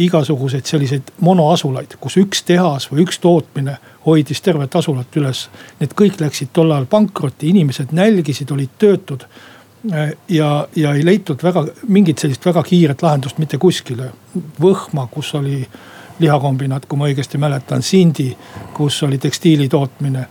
igasuguseid 0.00 0.64
selliseid 0.64 1.10
monoasulaid, 1.20 1.98
kus 2.00 2.16
üks 2.22 2.44
tehas 2.48 2.86
või 2.90 3.04
üks 3.04 3.18
tootmine 3.20 3.76
hoidis 4.06 4.40
tervet 4.40 4.76
asulat 4.76 5.16
üles. 5.20 5.48
Need 5.80 5.92
kõik 5.98 6.20
läksid 6.22 6.54
tol 6.56 6.72
ajal 6.72 6.86
pankrotti, 6.88 7.50
inimesed 7.50 7.92
nälgisid, 7.96 8.52
olid 8.54 8.78
töötud 8.80 9.26
ja, 10.28 10.50
ja 10.76 10.94
ei 10.94 11.04
leitud 11.04 11.42
väga 11.44 11.66
mingit 11.88 12.22
sellist 12.22 12.46
väga 12.46 12.62
kiiret 12.64 13.02
lahendust 13.04 13.40
mitte 13.42 13.60
kuskile. 13.60 14.10
Võhma, 14.60 15.06
kus 15.12 15.34
oli 15.36 15.60
lihakombinaat, 16.20 16.86
kui 16.88 17.00
ma 17.00 17.08
õigesti 17.08 17.40
mäletan, 17.40 17.82
Sindi, 17.82 18.30
kus 18.76 19.02
oli 19.04 19.18
tekstiili 19.18 19.68
tootmine. 19.72 20.26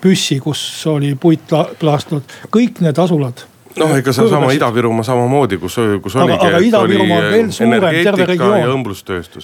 Püssi, 0.00 0.40
kus 0.40 0.62
oli 0.92 1.14
puit 1.20 1.52
plaastud, 1.80 2.36
kõik 2.52 2.80
need 2.84 3.00
asulad 3.00 3.44
noh, 3.78 3.92
ega 3.96 4.12
seesama 4.14 4.50
Ida-Virumaa 4.56 5.04
samamoodi, 5.06 5.58
kus, 5.62 5.76
kus 6.02 6.16
oligi. 6.16 6.36
aga, 6.36 6.48
aga 6.48 6.62
Ida-Virumaa 6.66 7.20
on 7.20 7.28
veel 7.34 7.52
suurem, 7.54 7.86
terve 8.04 8.26
regioon. 8.32 8.88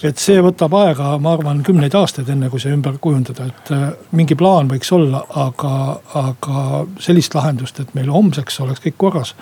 et 0.09 0.23
see 0.23 0.41
võtab 0.43 0.75
aega, 0.81 1.13
ma 1.23 1.35
arvan, 1.37 1.63
kümneid 1.67 1.95
aastaid, 1.97 2.29
enne 2.33 2.51
kui 2.53 2.61
see 2.63 2.73
ümber 2.75 2.99
kujundada, 3.01 3.47
et 3.51 3.71
äh, 3.75 3.87
mingi 4.17 4.35
plaan 4.39 4.71
võiks 4.71 4.91
olla, 4.95 5.23
aga, 5.47 5.73
aga 6.19 6.67
sellist 7.03 7.37
lahendust, 7.37 7.79
et 7.83 7.95
meil 7.97 8.11
homseks 8.13 8.61
oleks 8.65 8.83
kõik 8.83 8.99
korras 9.07 9.35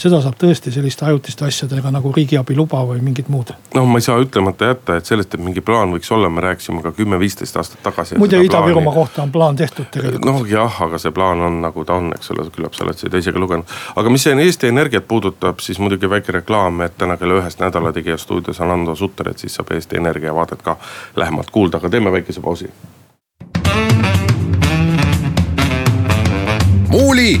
seda 0.00 0.20
saab 0.24 0.36
tõesti 0.40 0.72
selliste 0.72 1.04
ajutiste 1.04 1.44
asjadega 1.46 1.92
nagu 1.92 2.12
riigiabi 2.14 2.56
luba 2.56 2.80
või 2.88 3.02
mingid 3.04 3.28
muud. 3.32 3.52
noh, 3.76 3.88
ma 3.88 4.00
ei 4.00 4.04
saa 4.04 4.20
ütlemata 4.22 4.70
jätta, 4.72 4.96
et 5.00 5.08
sellest, 5.08 5.34
et 5.34 5.42
mingi 5.44 5.60
plaan 5.64 5.92
võiks 5.94 6.10
olla, 6.14 6.30
me 6.32 6.44
rääkisime 6.44 6.82
ka 6.84 6.92
kümme-viisteist 6.96 7.58
aastat 7.60 7.82
tagasi. 7.84 8.18
muide 8.20 8.40
Ida-Virumaa 8.46 8.94
kohta 8.94 9.22
on 9.26 9.32
plaan 9.32 9.58
tehtud 9.60 9.90
tegelikult. 9.92 10.24
noh 10.24 10.46
jah, 10.48 10.80
aga 10.86 11.00
see 11.02 11.12
plaan 11.16 11.44
on 11.48 11.60
nagu 11.64 11.84
ta 11.84 11.98
on, 12.00 12.12
eks 12.16 12.32
ole, 12.34 12.48
küllap 12.54 12.76
sa 12.76 12.86
oled 12.86 13.00
seda 13.00 13.20
ise 13.20 13.34
ka 13.36 13.42
lugenud. 13.42 13.76
aga 13.96 14.14
mis 14.14 14.26
Eesti 14.38 14.66
Energiat 14.66 15.08
puudutab, 15.08 15.58
siis 15.58 15.78
muidugi 15.78 16.10
väike 16.10 16.32
reklaam, 16.32 16.80
et 16.80 16.96
täna 16.98 17.16
kella 17.16 17.40
ühest 17.40 17.60
Nädala 17.60 17.92
Tegija 17.92 18.18
stuudios 18.18 18.60
on 18.60 18.70
Ando 18.70 18.94
Sutter, 18.94 19.30
et 19.30 19.38
siis 19.38 19.54
saab 19.54 19.72
Eesti 19.74 19.96
Energia 19.96 20.34
vaadet 20.34 20.62
ka 20.62 20.76
lähemalt 21.16 21.50
kuulda, 21.50 21.76
aga 21.76 21.90
teeme 21.90 22.12
väikese 22.12 22.40
pausi. 22.40 22.70
muuli 26.90 27.40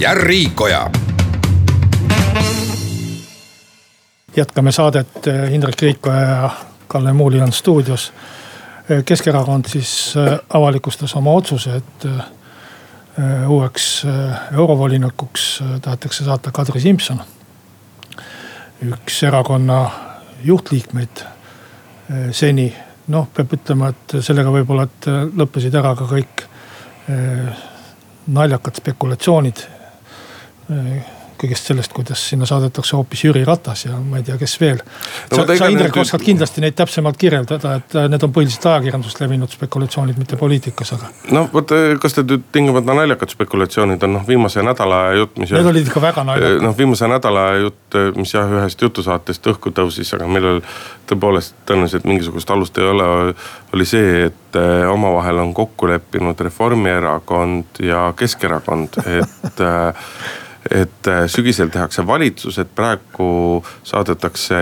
ja 0.00 0.14
Riikoja. 0.14 0.90
jätkame 4.36 4.72
saadet, 4.72 5.26
Indrek 5.50 5.82
Riikoja 5.82 6.20
ja 6.20 6.50
Kalle 6.88 7.12
Muuli 7.12 7.40
on 7.40 7.52
stuudios. 7.52 8.12
Keskerakond 9.04 9.64
siis 9.68 10.14
äh, 10.16 10.38
avalikustas 10.54 11.14
oma 11.14 11.30
otsuse, 11.30 11.76
et 11.76 12.06
uueks 13.48 14.04
äh, 14.04 14.40
eurovolinikuks 14.52 15.62
tahetakse 15.82 16.24
saata 16.24 16.52
Kadri 16.52 16.80
Simson. 16.80 17.20
üks 18.80 19.22
erakonna 19.28 19.90
juhtliikmeid 20.44 21.20
seni, 22.32 22.70
noh, 23.12 23.26
peab 23.34 23.52
ütlema, 23.52 23.90
et 23.92 24.14
sellega 24.24 24.50
võib-olla, 24.50 24.86
et 24.88 25.08
lõppesid 25.36 25.74
ära 25.76 25.92
ka 25.98 26.06
kõik 26.08 26.46
naljakad 28.26 28.80
spekulatsioonid 28.80 29.60
kõigest 31.40 31.70
sellest, 31.70 31.92
kuidas 31.96 32.22
sinna 32.32 32.46
saadetakse 32.48 32.96
hoopis 32.96 33.24
Jüri 33.24 33.42
Ratas 33.46 33.86
ja 33.86 33.96
ma 33.96 34.20
ei 34.20 34.26
tea, 34.26 34.36
kes 34.40 34.56
veel 34.60 34.80
no,. 34.80 35.40
sa, 35.40 35.44
sa 35.46 35.68
Indrek 35.72 35.94
nüüd... 35.94 36.02
oskad 36.02 36.24
kindlasti 36.24 36.64
neid 36.64 36.76
täpsemalt 36.78 37.18
kirjeldada, 37.20 37.76
et 37.80 37.96
äh, 37.96 38.08
need 38.12 38.26
on 38.26 38.34
põhiliselt 38.36 38.66
ajakirjandust 38.72 39.22
levinud 39.22 39.52
spekulatsioonid, 39.54 40.18
mitte 40.20 40.38
poliitikas, 40.40 40.94
aga. 40.96 41.10
no 41.36 41.46
vot, 41.52 41.72
äh, 41.76 41.94
kas 42.02 42.18
need 42.18 42.34
nüüd 42.34 42.48
tingimata 42.54 42.96
naljakad 42.96 43.32
spekulatsioonid 43.32 44.04
on, 44.06 44.16
noh 44.18 44.26
viimase 44.28 44.64
nädala 44.66 45.00
jutt, 45.18 45.38
mis. 45.40 45.54
Need 45.56 45.70
olid 45.72 45.88
ikka 45.90 46.04
väga 46.04 46.26
naljakad. 46.28 46.66
noh, 46.66 46.76
viimase 46.78 47.08
nädala 47.10 47.46
jutt, 47.60 48.00
mis 48.18 48.34
jah, 48.36 48.52
ühest 48.60 48.84
jutusaatest 48.84 49.50
õhku 49.54 49.72
tõusis, 49.76 50.12
aga 50.16 50.28
millel 50.30 50.60
tõepoolest 51.10 51.56
tõenäoliselt 51.68 52.06
mingisugust 52.08 52.50
alust 52.50 52.78
ei 52.78 52.90
ole. 52.90 53.08
oli 53.74 53.86
see, 53.86 54.26
et 54.28 54.58
äh, 54.58 54.84
omavahel 54.90 55.40
on 55.42 55.54
kokku 55.54 55.88
leppinud 55.90 56.40
Reformierakond 56.40 57.82
ja 57.86 58.10
Keskerakond, 58.16 59.00
et 59.06 59.66
et 60.70 61.08
äh, 61.08 61.24
sügisel 61.26 61.68
tehakse 61.68 62.06
valitsus, 62.06 62.58
et 62.62 62.68
praegu 62.74 63.62
saadetakse 63.86 64.56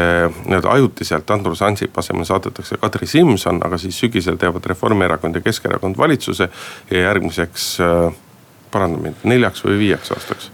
nii-öelda 0.45 0.71
ajutiselt 0.73 1.31
Andrus 1.31 1.63
Ansip 1.63 1.99
asemel 1.99 2.25
saadetakse 2.29 2.79
Kadri 2.81 3.07
Simson, 3.07 3.61
aga 3.65 3.79
siis 3.79 3.99
sügisel 4.01 4.39
teevad 4.41 4.67
Reformierakond 4.67 5.37
ja 5.37 5.45
Keskerakond 5.45 5.99
valitsuse 5.99 6.49
ja 6.91 7.03
järgmiseks 7.11 7.69
äh, 7.85 8.09
paranda 8.73 9.03
mind, 9.03 9.21
neljaks 9.29 9.65
või 9.65 9.79
viieks 9.85 10.13
aastaks? 10.17 10.51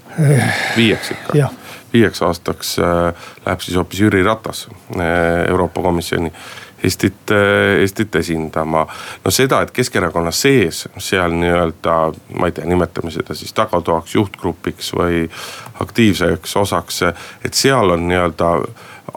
viieks 0.76 1.10
ikka. 1.14 1.48
viieks 1.92 2.22
aastaks 2.22 2.76
äh, 2.82 3.30
läheb 3.46 3.62
siis 3.62 3.78
hoopis 3.78 4.00
Jüri 4.00 4.22
Ratas 4.26 4.66
Euroopa 5.48 5.82
Komisjoni 5.82 6.32
Eestit, 6.84 7.32
Eestit 7.80 8.16
esindama. 8.20 8.86
no 9.24 9.30
seda, 9.30 9.62
et 9.64 9.70
Keskerakonna 9.74 10.30
sees 10.30 10.84
seal 10.98 11.32
nii-öelda, 11.32 11.98
ma 12.38 12.50
ei 12.50 12.56
tea, 12.56 12.66
nimetame 12.68 13.10
seda 13.14 13.34
siis 13.34 13.52
tagatoaks, 13.56 14.14
juhtgrupiks 14.14 14.92
või 14.96 15.24
aktiivseks 15.80 16.56
osaks, 16.60 17.02
et 17.44 17.54
seal 17.54 17.96
on 17.96 18.08
nii-öelda 18.08 18.50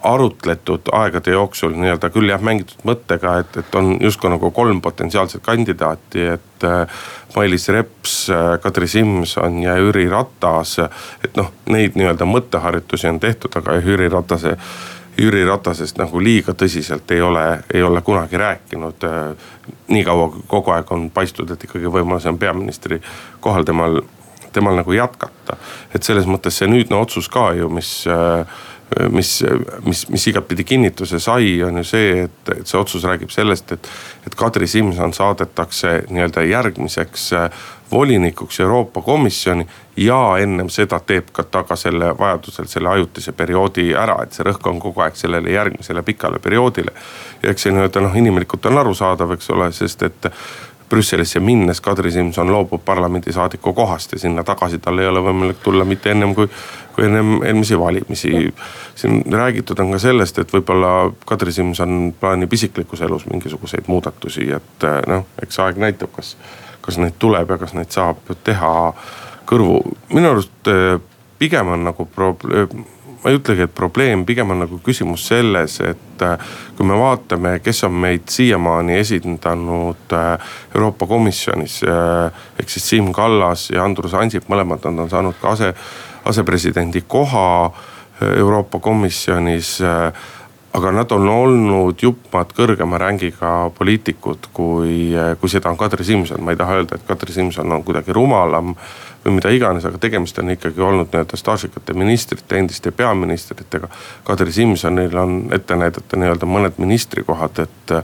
arutletud 0.03 0.81
aegade 0.91 1.31
jooksul 1.31 1.73
nii-öelda 1.75 2.09
küll 2.13 2.29
jah 2.29 2.41
mängitud 2.43 2.83
mõttega, 2.87 3.37
et, 3.41 3.57
et 3.61 3.75
on 3.75 3.95
justkui 4.01 4.29
nagu 4.29 4.51
kolm 4.51 4.81
potentsiaalset 4.81 5.41
kandidaati, 5.43 6.25
et 6.35 6.67
äh, 6.67 6.99
Mailis 7.35 7.69
Reps, 7.73 8.17
äh, 8.29 8.57
Kadri 8.61 8.87
Simson 8.87 9.61
ja 9.63 9.77
Jüri 9.77 10.07
Ratas. 10.09 10.77
et 11.23 11.35
noh, 11.39 11.51
neid 11.69 11.95
nii-öelda 11.95 12.27
mõtteharjutusi 12.27 13.09
on 13.09 13.19
tehtud, 13.19 13.55
aga 13.55 13.79
Jüri 13.81 14.09
Ratase 14.11 14.57
Jüri 15.17 15.45
Ratasest 15.45 15.97
nagu 15.97 16.19
liiga 16.21 16.53
tõsiselt 16.53 17.11
ei 17.11 17.21
ole, 17.21 17.63
ei 17.73 17.83
ole 17.83 18.01
kunagi 18.01 18.37
rääkinud. 18.37 19.07
niikaua 19.87 20.29
kui 20.29 20.43
kogu 20.47 20.71
aeg 20.71 20.91
on 20.91 21.09
paistnud, 21.09 21.51
et 21.51 21.63
ikkagi 21.63 21.89
võimalus 21.91 22.27
on 22.29 22.37
peaministri 22.37 23.01
kohal 23.39 23.63
temal, 23.63 24.01
temal 24.53 24.75
nagu 24.75 24.93
jätkata. 24.93 25.57
et 25.95 26.03
selles 26.03 26.25
mõttes 26.25 26.57
see 26.57 26.67
nüüdne 26.67 26.95
otsus 26.95 27.29
ka 27.29 27.53
ju, 27.53 27.69
mis, 27.69 28.05
mis, 29.11 29.43
mis, 29.85 30.09
mis 30.09 30.27
igatpidi 30.27 30.63
kinnituse 30.63 31.19
sai, 31.19 31.57
on 31.63 31.81
ju 31.81 31.83
see, 31.83 32.11
et, 32.23 32.51
et 32.55 32.67
see 32.67 32.79
otsus 32.79 33.03
räägib 33.03 33.31
sellest, 33.33 33.71
et, 33.75 33.89
et 34.27 34.35
Kadri 34.35 34.67
Simson 34.67 35.13
saadetakse 35.13 36.03
nii-öelda 36.09 36.45
järgmiseks 36.47 37.25
äh, 37.35 37.49
volinikuks 37.91 38.59
Euroopa 38.59 39.01
Komisjoni. 39.01 39.67
ja 39.97 40.37
ennem 40.39 40.69
seda 40.69 40.99
teeb 40.99 41.31
ka 41.33 41.43
ta 41.43 41.63
ka 41.63 41.75
selle 41.75 42.11
vajadusel 42.19 42.67
selle 42.69 42.89
ajutise 42.89 43.31
perioodi 43.31 43.89
ära, 43.97 44.19
et 44.23 44.35
see 44.35 44.45
rõhk 44.45 44.67
on 44.69 44.79
kogu 44.79 45.01
aeg 45.01 45.15
sellele 45.17 45.51
järgmisele 45.51 46.03
pikale 46.03 46.39
perioodile. 46.39 46.91
ja 47.43 47.51
eks 47.51 47.67
see 47.67 47.75
nii-öelda 47.75 48.03
noh, 48.05 48.15
inimlikult 48.15 48.65
on 48.65 48.77
arusaadav, 48.77 49.35
eks 49.35 49.49
ole, 49.49 49.71
sest 49.71 50.03
et 50.03 50.31
Brüsselisse 50.89 51.39
minnes 51.39 51.81
Kadri 51.81 52.11
Simson 52.11 52.51
loobub 52.51 52.81
parlamendisaadiku 52.85 53.73
kohast 53.73 54.11
ja 54.11 54.19
sinna 54.19 54.43
tagasi 54.43 54.79
tal 54.79 54.99
ei 54.99 55.07
ole 55.07 55.21
võimalik 55.23 55.59
tulla 55.63 55.85
mitte 55.85 56.11
ennem 56.11 56.35
kui, 56.35 56.47
kui 56.95 57.05
ennem 57.05 57.43
eelmisi 57.43 57.79
valimisi. 57.79 58.53
siin 58.95 59.23
räägitud 59.31 59.79
on 59.79 59.91
ka 59.91 59.99
sellest, 59.99 60.39
et 60.39 60.53
võib-olla 60.53 61.11
Kadri 61.25 61.51
Simson 61.51 62.13
plaanib 62.19 62.53
isiklikus 62.53 63.01
elus 63.01 63.25
mingisuguseid 63.25 63.87
muudatusi, 63.87 64.51
et 64.55 64.87
noh, 65.07 65.25
eks 65.43 65.59
aeg 65.59 65.77
näitab, 65.77 66.15
kas, 66.15 66.37
kas 66.81 66.97
neid 66.97 67.19
tuleb 67.19 67.49
ja 67.49 67.57
kas 67.57 67.73
neid 67.73 67.91
saab 67.91 68.23
teha 68.43 68.73
kõrvu. 69.47 69.81
minu 70.13 70.31
arust 70.31 70.71
eh, 70.71 70.99
pigem 71.39 71.67
on 71.75 71.83
nagu 71.83 72.05
probleem 72.05 72.85
ma 73.23 73.31
ei 73.31 73.37
ütlegi, 73.39 73.65
et 73.65 73.73
probleem, 73.75 74.25
pigem 74.25 74.51
on 74.53 74.61
nagu 74.63 74.79
küsimus 74.83 75.25
selles, 75.29 75.79
et 75.85 76.23
äh, 76.25 76.37
kui 76.77 76.87
me 76.87 76.97
vaatame, 76.99 77.57
kes 77.65 77.83
on 77.87 77.97
meid 78.03 78.27
siiamaani 78.31 78.99
esindanud 79.01 80.15
äh, 80.15 80.53
Euroopa 80.75 81.07
Komisjonis. 81.09 81.81
Äh, 81.83 82.45
ehk 82.59 82.69
siis 82.71 82.89
Siim 82.89 83.11
Kallas 83.15 83.69
ja 83.73 83.85
Andrus 83.85 84.15
Ansip, 84.17 84.47
mõlemad 84.51 84.85
nad 84.85 85.05
on 85.05 85.11
saanud 85.11 85.37
ka 85.41 85.55
ase, 85.57 85.73
asepresidendi 86.27 87.03
koha 87.07 87.71
Euroopa 88.21 88.79
Komisjonis 88.81 89.75
aga 90.77 90.91
nad 90.93 91.11
on 91.15 91.25
olnud 91.29 92.01
juppmaad 92.01 92.51
kõrgema 92.53 92.99
rängiga 93.01 93.51
poliitikud, 93.77 94.49
kui, 94.53 95.09
kui 95.41 95.49
seda 95.49 95.71
on 95.71 95.77
Kadri 95.77 96.05
Simson. 96.05 96.43
ma 96.43 96.53
ei 96.53 96.59
taha 96.59 96.77
öelda, 96.77 96.95
et 96.95 97.07
Kadri 97.07 97.33
Simson 97.33 97.71
on 97.73 97.83
kuidagi 97.83 98.13
rumalam 98.13 98.75
või 99.25 99.37
mida 99.39 99.49
iganes, 99.51 99.85
aga 99.89 99.97
tegemist 99.97 100.37
on 100.39 100.53
ikkagi 100.53 100.81
olnud 100.81 101.09
nii-öelda 101.11 101.39
staažikate 101.39 101.95
ministrite, 101.97 102.59
endiste 102.61 102.91
peaministritega. 102.91 103.89
Kadri 104.27 104.53
Simsonil 104.53 105.17
on 105.17 105.39
ette 105.55 105.75
näidata 105.75 106.19
nii-öelda 106.19 106.49
mõned 106.49 106.77
ministrikohad, 106.77 107.65
et 107.65 107.95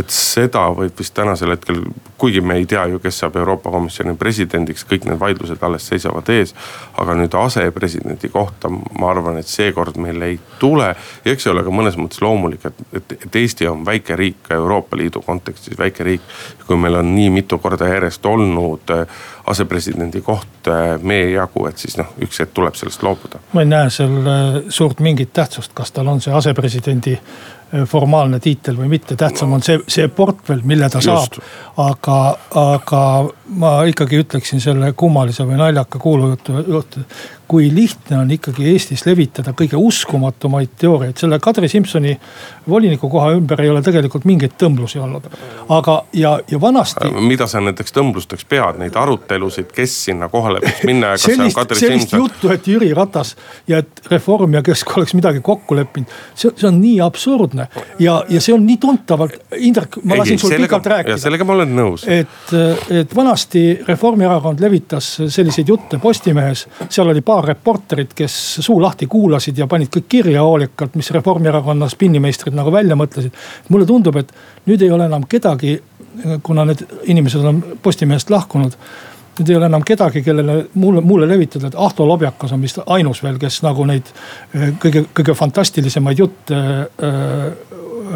et 0.00 0.12
seda 0.14 0.66
võib 0.74 0.96
vist 0.98 1.14
tänasel 1.16 1.54
hetkel, 1.54 1.82
kuigi 2.20 2.40
me 2.44 2.56
ei 2.60 2.66
tea 2.68 2.86
ju, 2.90 3.00
kes 3.02 3.20
saab 3.22 3.36
Euroopa 3.40 3.72
Komisjoni 3.72 4.16
presidendiks, 4.20 4.84
kõik 4.88 5.06
need 5.08 5.20
vaidlused 5.20 5.62
alles 5.66 5.86
seisavad 5.88 6.28
ees. 6.32 6.54
aga 7.00 7.14
nüüd 7.16 7.34
asepresidendi 7.38 8.28
kohta 8.28 8.68
ma 8.70 9.10
arvan, 9.10 9.38
et 9.40 9.48
seekord 9.48 9.96
meil 10.00 10.22
ei 10.22 10.38
tule 10.58 10.90
ja 11.24 11.32
eks 11.32 11.46
see 11.46 11.52
ole 11.52 11.64
ka 11.64 11.74
mõnes 11.74 11.96
mõttes 12.00 12.22
loomulik, 12.24 12.64
et, 12.68 12.82
et, 12.92 13.16
et 13.26 13.40
Eesti 13.42 13.68
on 13.68 13.84
väike 13.86 14.16
riik 14.16 14.42
ka 14.48 14.58
Euroopa 14.58 14.96
Liidu 14.96 15.22
kontekstis 15.26 15.78
väike 15.78 16.04
riik. 16.04 16.20
kui 16.66 16.76
meil 16.78 16.94
on 17.00 17.14
nii 17.14 17.30
mitu 17.34 17.58
korda 17.58 17.88
järjest 17.88 18.26
olnud 18.26 18.90
äh, 18.94 19.06
asepresidendi 19.46 20.20
koht 20.20 20.68
äh, 20.68 20.96
meie 21.02 21.30
jagu, 21.30 21.66
et 21.66 21.78
siis 21.78 21.96
noh, 22.00 22.10
üks 22.22 22.42
hetk 22.42 22.52
tuleb 22.54 22.76
sellest 22.78 23.02
loobuda. 23.02 23.40
ma 23.52 23.64
ei 23.64 23.70
näe 23.70 23.90
seal 23.90 24.18
äh, 24.20 24.60
suurt 24.68 25.00
mingit 25.00 25.32
tähtsust, 25.32 25.74
kas 25.74 25.92
tal 25.92 26.08
on 26.12 26.20
see 26.20 26.34
asepresidendi 26.34 27.18
Äh, 27.74 27.84
formaalne 27.86 28.40
tiitel 28.42 28.74
või 28.74 28.88
mitte, 28.90 29.14
tähtsam 29.14 29.52
on 29.54 29.62
see, 29.62 29.78
see 29.86 30.08
portfell, 30.10 30.64
mille 30.66 30.88
ta 30.90 30.98
saab. 31.04 31.36
aga, 31.78 32.16
aga 32.58 33.02
ma 33.62 33.70
ikkagi 33.86 34.18
ütleksin 34.24 34.62
selle 34.62 34.90
kummalise 34.98 35.46
või 35.46 35.60
naljaka 35.60 36.00
kuulujutu. 36.02 37.04
Kui 37.50 37.66
lihtne 37.74 38.18
on 38.18 38.30
ikkagi 38.30 38.68
Eestis 38.70 39.02
levitada 39.08 39.50
kõige 39.58 39.78
uskumatumaid 39.80 40.76
teooriaid, 40.78 41.16
selle 41.18 41.40
Kadri 41.42 41.66
Simsoni 41.68 42.12
voliniku 42.70 43.08
koha 43.10 43.32
ümber 43.34 43.58
ei 43.64 43.70
ole 43.72 43.82
tegelikult 43.82 44.26
mingeid 44.28 44.54
tõmblusi 44.60 45.00
olnud. 45.02 45.26
aga, 45.68 45.96
ja, 46.14 46.36
ja 46.50 46.60
vanasti. 46.62 47.10
Mida 47.26 47.48
sa 47.50 47.58
nendeks 47.64 47.94
tõmblusteks 47.96 48.46
pead, 48.46 48.78
neid 48.78 48.94
arutelusid, 48.96 49.72
kes 49.74 49.96
sinna 50.06 50.28
kohale 50.30 50.60
võiks 50.62 50.84
minna 50.86 51.10
ja 51.10 51.18
kas 51.18 51.26
sellist, 51.26 51.40
see 51.40 51.48
on 51.48 51.56
Kadri 51.56 51.80
sellist 51.80 52.06
Simson? 52.06 52.22
juttu, 52.22 52.52
et 52.54 52.70
Jüri 52.70 52.92
Ratas 52.94 53.34
ja 53.70 53.80
et 53.82 54.02
Reform 54.12 54.54
ja 54.54 54.62
Kesk 54.66 54.94
oleks 54.96 55.16
midagi 55.18 55.42
kokku 55.42 55.78
leppinud, 55.80 56.14
see, 56.34 56.54
see 56.54 56.70
on 56.70 56.78
nii 56.78 57.00
absurdne 57.02 57.66
ja, 57.98 58.20
ja 58.30 58.44
see 58.44 58.54
on 58.54 58.62
nii 58.68 58.78
tuntavalt, 58.82 59.40
Indrek, 59.58 59.98
ma 60.04 60.20
lasin 60.22 60.38
sul 60.38 60.54
pikalt 60.54 60.86
rääkida. 60.94 61.18
sellega 61.18 61.48
ma 61.48 61.58
olen 61.58 61.74
nõus. 61.74 62.06
et, 62.06 62.54
et 62.94 63.16
vanasti 63.16 63.66
Reformierakond 63.88 64.62
levitas 64.62 65.16
selliseid 65.26 65.74
jutte 65.74 65.98
Postimehes, 65.98 66.66
seal 66.86 67.10
oli 67.10 67.26
paar 67.26 67.39
reporterit, 67.44 68.14
kes 68.16 68.34
suu 68.60 68.80
lahti 68.82 69.06
kuulasid 69.10 69.58
ja 69.58 69.66
panid 69.70 69.90
kõik 69.94 70.08
kirja 70.08 70.42
hoolikalt, 70.46 70.96
mis 70.98 71.10
Reformierakonna 71.14 71.88
spinnimeistrid 71.88 72.56
nagu 72.56 72.72
välja 72.72 72.96
mõtlesid. 72.96 73.32
mulle 73.68 73.86
tundub, 73.86 74.16
et 74.16 74.32
nüüd 74.66 74.82
ei 74.82 74.90
ole 74.90 75.06
enam 75.10 75.24
kedagi, 75.28 75.80
kuna 76.42 76.64
need 76.64 76.84
inimesed 77.04 77.44
on 77.44 77.62
Postimehest 77.82 78.30
lahkunud 78.30 78.76
nüüd 79.40 79.50
ei 79.50 79.56
ole 79.56 79.68
enam 79.70 79.84
kedagi, 79.86 80.22
kellele 80.24 80.56
mulle, 80.74 81.00
mulle 81.00 81.28
levitada, 81.28 81.70
et 81.70 81.76
Ahto 81.78 82.06
Lobjakas 82.08 82.52
on 82.52 82.62
vist 82.62 82.80
ainus 82.86 83.22
veel, 83.24 83.38
kes 83.40 83.60
nagu 83.64 83.86
neid 83.88 84.10
eh, 84.54 84.72
kõige, 84.82 85.06
kõige 85.16 85.36
fantastilisemaid 85.38 86.20
jutte 86.20 86.58
äh, 86.60 87.14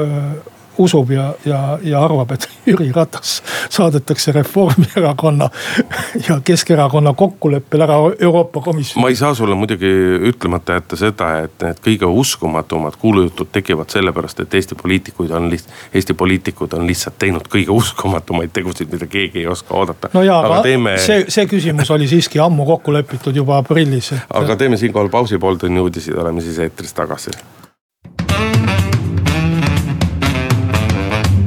äh, 0.05 0.35
usub 0.79 1.11
ja, 1.11 1.35
ja, 1.45 1.79
ja 1.83 2.05
arvab, 2.05 2.33
et 2.35 2.49
Jüri 2.67 2.93
Ratas 2.93 3.43
saadetakse 3.71 4.33
Reformierakonna 4.33 5.49
ja 6.29 6.41
Keskerakonna 6.45 7.13
kokkuleppel 7.13 7.81
ära 7.81 7.97
Euroopa 8.19 8.61
Komisjoni. 8.61 9.03
ma 9.03 9.09
ei 9.09 9.17
saa 9.17 9.35
sulle 9.35 9.55
muidugi 9.55 9.91
ütlemata 10.31 10.79
jätta 10.79 10.97
seda, 10.97 11.31
et 11.47 11.63
need 11.63 11.83
kõige 11.87 12.11
uskumatumad 12.11 12.99
kuulujutud 13.01 13.53
tekivad 13.53 13.91
sellepärast, 13.91 14.41
et 14.41 14.55
Eesti 14.55 14.75
poliitikuid 14.83 15.31
on 15.31 15.51
lihtsalt, 15.51 15.75
Eesti 15.95 16.15
poliitikud 16.15 16.73
on 16.79 16.87
lihtsalt 16.87 17.19
teinud 17.19 17.49
kõige 17.51 17.71
uskumatumaid 17.75 18.53
tegusid, 18.53 18.91
mida 18.93 19.07
keegi 19.07 19.45
ei 19.45 19.47
oska 19.47 19.75
oodata. 19.75 20.13
no 20.15 20.23
jaa, 20.23 20.41
aga 20.47 20.63
teeme... 20.63 20.97
see, 20.99 21.25
see 21.29 21.47
küsimus 21.51 21.91
oli 21.95 22.09
siiski 22.11 22.41
ammu 22.43 22.67
kokku 22.67 22.93
lepitud 22.93 23.37
juba 23.37 23.59
aprillis 23.63 24.13
et.... 24.13 24.25
aga 24.31 24.57
teeme 24.57 24.81
siinkohal 24.81 25.13
pausi, 25.13 25.39
pool 25.39 25.61
tunni 25.61 25.81
uudiseid, 25.81 26.19
oleme 26.19 26.43
siis 26.45 26.59
eetris 26.59 26.93
tagasi 26.97 27.35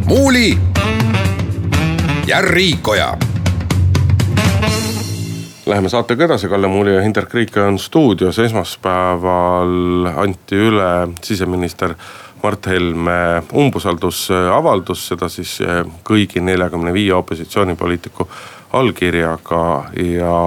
Muuli 0.08 0.58
ja 2.28 2.42
Riikoja. 2.42 3.18
Läheme 5.66 5.90
saatega 5.90 6.26
edasi, 6.26 6.48
Kalle 6.48 6.68
Muuli 6.68 6.96
ja 6.96 7.02
Hindrek 7.02 7.34
Riik 7.34 7.58
on 7.58 7.80
stuudios. 7.80 8.40
esmaspäeval 8.40 10.06
anti 10.16 10.56
üle 10.56 11.08
siseminister 11.24 11.96
Mart 12.44 12.66
Helme 12.66 13.44
umbusaldusavaldus, 13.54 15.08
seda 15.08 15.28
siis 15.30 15.58
eh, 15.62 15.84
kõigi 16.08 16.40
neljakümne 16.40 16.94
viie 16.94 17.14
opositsioonipoliitiku 17.14 18.30
allkirjaga 18.74 19.90
ja 20.00 20.38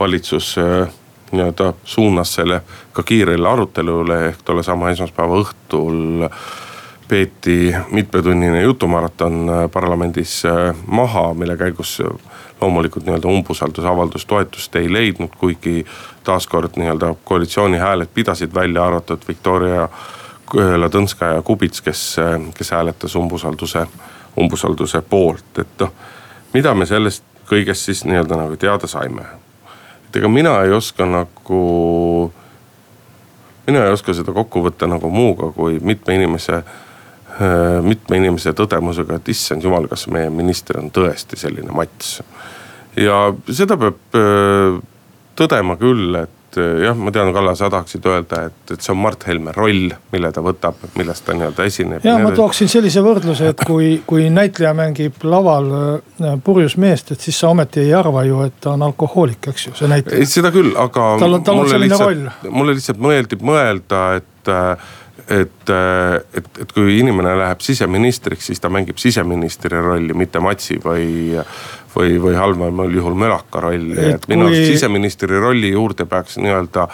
valitsus 0.00 0.54
eh, 0.58 0.88
nii-öelda 1.32 1.74
suunas 1.84 2.32
selle 2.34 2.62
ka 2.92 3.02
kiirele 3.02 3.48
arutelule 3.48 4.26
ehk 4.30 4.40
tollesama 4.48 4.90
esmaspäeva 4.96 5.42
õhtul 5.44 6.24
peeti 7.08 7.74
mitmetunnine 7.90 8.62
jutumaraton 8.62 9.50
äh, 9.50 9.70
parlamendis 9.70 10.44
äh, 10.44 10.76
maha, 10.86 11.34
mille 11.34 11.56
käigus 11.56 12.00
äh, 12.00 12.20
loomulikult 12.60 13.04
nii-öelda 13.04 13.28
umbusaldusavaldus 13.28 14.26
toetust 14.26 14.76
ei 14.76 14.92
leidnud, 14.92 15.30
kuigi 15.38 15.86
taaskord 16.24 16.76
nii-öelda 16.76 17.14
koalitsiooni 17.24 17.78
hääled 17.78 18.08
pidasid 18.14 18.54
välja 18.54 18.84
arvatud 18.84 19.22
Viktoria 19.28 19.88
Ladõnskaja-Kubits, 20.76 21.82
kes, 21.84 22.16
kes 22.56 22.70
hääletas 22.70 23.16
umbusalduse, 23.16 23.86
umbusalduse 24.40 25.02
poolt, 25.02 25.58
et 25.58 25.80
noh. 25.80 25.92
mida 26.54 26.74
me 26.74 26.86
sellest 26.86 27.24
kõigest 27.48 27.84
siis 27.84 28.04
nii-öelda 28.04 28.36
nagu 28.36 28.56
teada 28.56 28.86
saime? 28.86 29.24
et 30.08 30.16
ega 30.16 30.28
mina 30.28 30.54
ei 30.64 30.72
oska 30.72 31.06
nagu, 31.06 31.62
mina 33.66 33.84
ei 33.84 33.92
oska 33.92 34.12
seda 34.16 34.32
kokku 34.32 34.64
võtta 34.64 34.88
nagu 34.88 35.10
muuga 35.10 35.52
kui 35.52 35.78
mitme 35.84 36.16
inimese 36.16 36.62
mitme 37.86 38.18
inimese 38.18 38.52
tõdemusega, 38.56 39.20
et 39.20 39.28
issand 39.30 39.62
jumal, 39.62 39.86
kas 39.90 40.08
meie 40.10 40.30
minister 40.34 40.80
on 40.80 40.90
tõesti 40.94 41.38
selline 41.38 41.74
mats. 41.74 42.18
ja 42.98 43.28
seda 43.54 43.76
peab 43.78 44.18
äh, 44.18 44.80
tõdema 45.38 45.76
küll, 45.78 46.16
et 46.18 46.58
äh, 46.58 46.82
jah, 46.82 46.98
ma 46.98 47.12
tean, 47.14 47.30
Kalle, 47.36 47.54
sa 47.58 47.68
tahaksid 47.70 48.06
öelda, 48.10 48.40
et, 48.48 48.72
et 48.74 48.82
see 48.82 48.90
on 48.94 49.00
Mart 49.04 49.22
Helme 49.28 49.54
roll, 49.54 49.92
mille 50.12 50.32
ta 50.34 50.42
võtab, 50.42 50.82
milles 50.98 51.22
ta 51.22 51.36
nii-öelda 51.38 51.66
esineb. 51.70 52.06
ja 52.08 52.18
ma 52.22 52.34
tooksin 52.34 52.70
sellise 52.72 53.04
võrdluse, 53.06 53.54
et 53.54 53.64
kui, 53.68 53.92
kui 54.08 54.28
näitleja 54.34 54.74
mängib 54.78 55.22
laval 55.22 55.70
purjus 56.44 56.78
meest, 56.80 57.14
et 57.14 57.22
siis 57.22 57.38
sa 57.38 57.52
ometi 57.54 57.86
ei 57.86 57.94
arva 57.94 58.26
ju, 58.26 58.42
et 58.48 58.58
ta 58.64 58.74
on 58.74 58.86
alkohoolik, 58.88 59.52
eks 59.52 59.68
ju, 59.68 59.78
see 59.78 59.94
näitleja. 59.94 60.30
seda 60.38 60.54
küll, 60.54 60.74
aga. 60.74 61.12
tal 61.22 61.38
on, 61.38 61.46
tal 61.46 61.62
on 61.62 61.70
selline 61.70 61.94
lihtsalt, 61.94 62.08
roll. 62.10 62.56
mulle 62.58 62.78
lihtsalt 62.80 63.04
meeldib 63.06 63.46
mõelda, 63.46 64.08
et 64.18 64.56
et, 65.26 65.70
et, 65.70 66.50
et 66.62 66.72
kui 66.72 66.98
inimene 66.98 67.34
läheb 67.38 67.60
siseministriks, 67.64 68.50
siis 68.50 68.60
ta 68.60 68.70
mängib 68.72 69.00
siseministri 69.00 69.80
rolli, 69.82 70.14
mitte 70.16 70.40
matsi 70.40 70.78
või, 70.84 71.36
või, 71.94 72.18
või 72.22 72.34
halvemal 72.38 72.92
juhul 72.94 73.16
mölaka 73.18 73.62
rolli, 73.68 73.98
et 74.14 74.28
minu 74.30 74.48
arust 74.48 74.62
kui... 74.62 74.74
siseministri 74.74 75.40
rolli 75.40 75.72
juurde 75.74 76.06
peaks 76.08 76.38
nii-öelda 76.42 76.88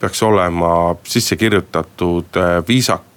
peaks 0.00 0.22
olema 0.24 0.96
sisse 1.04 1.36
kirjutatud 1.36 2.38
viisak 2.68 3.08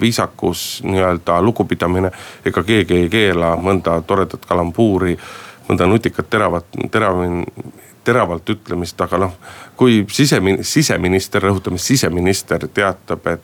viisakus, 0.00 0.80
nii-öelda 0.86 1.42
lugupidamine. 1.42 2.10
ega 2.46 2.62
keegi 2.62 2.94
ei 2.94 3.08
keela 3.10 3.56
mõnda 3.56 3.96
toredat 4.06 4.46
kalambuuri, 4.46 5.16
mõnda 5.68 5.86
nutikat 5.86 6.30
teravat, 6.30 6.64
terav, 6.90 7.22
teravalt 8.04 8.50
ütlemist, 8.50 9.00
aga 9.00 9.18
noh. 9.18 9.34
kui 9.76 10.04
sisemin-, 10.10 10.62
siseminister, 10.64 11.42
rõhutame 11.42 11.78
siseminister 11.78 12.68
teatab, 12.74 13.26
et 13.26 13.42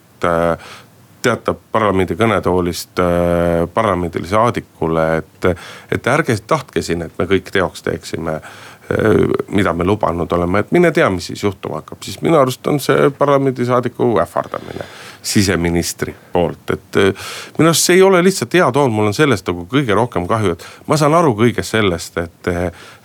teatab 1.25 1.61
parlamendi 1.73 2.17
kõnetoolist 2.19 3.01
äh, 3.01 3.65
parlamendisaadikule, 3.75 5.07
et, 5.23 5.49
et 5.95 6.13
ärge 6.13 6.37
tahtke 6.47 6.83
siin, 6.85 7.07
et 7.07 7.19
me 7.19 7.27
kõik 7.31 7.49
teoks 7.55 7.85
teeksime 7.87 8.37
äh, 8.37 8.53
mida 9.49 9.73
me 9.73 9.87
lubanud 9.89 10.33
oleme, 10.37 10.65
et 10.65 10.73
mine 10.77 10.93
tea, 10.93 11.09
mis 11.11 11.31
siis 11.31 11.45
juhtuma 11.47 11.81
hakkab, 11.81 12.03
siis 12.05 12.21
minu 12.25 12.37
arust 12.41 12.67
on 12.69 12.81
see 12.83 13.09
parlamendisaadiku 13.19 14.11
ähvardamine 14.21 14.89
siseministri 15.25 16.15
poolt, 16.33 16.75
et 16.77 17.01
äh, 17.01 17.31
minu 17.59 17.73
arust 17.73 17.89
see 17.89 17.99
ei 17.99 18.05
ole 18.05 18.21
lihtsalt 18.25 18.59
hea 18.61 18.69
toon, 18.73 18.93
mul 18.93 19.09
on 19.09 19.17
sellest 19.17 19.49
nagu 19.49 19.65
kõige 19.71 19.97
rohkem 19.97 20.29
kahju, 20.29 20.59
et 20.59 20.69
ma 20.91 21.01
saan 21.01 21.17
aru 21.17 21.33
kõigest 21.39 21.77
sellest, 21.79 22.21
et, 22.21 22.53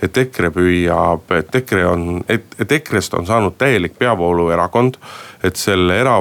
et 0.02 0.18
EKRE 0.18 0.52
püüab, 0.56 1.32
et 1.36 1.56
EKRE 1.56 1.86
on, 1.86 2.06
et, 2.30 2.46
et 2.60 2.72
EKRE-st 2.72 3.18
on 3.20 3.28
saanud 3.28 3.58
täielik 3.60 3.98
peavooluerakond 4.00 5.00
et 5.44 5.56
selle 5.56 5.96
era, 6.00 6.18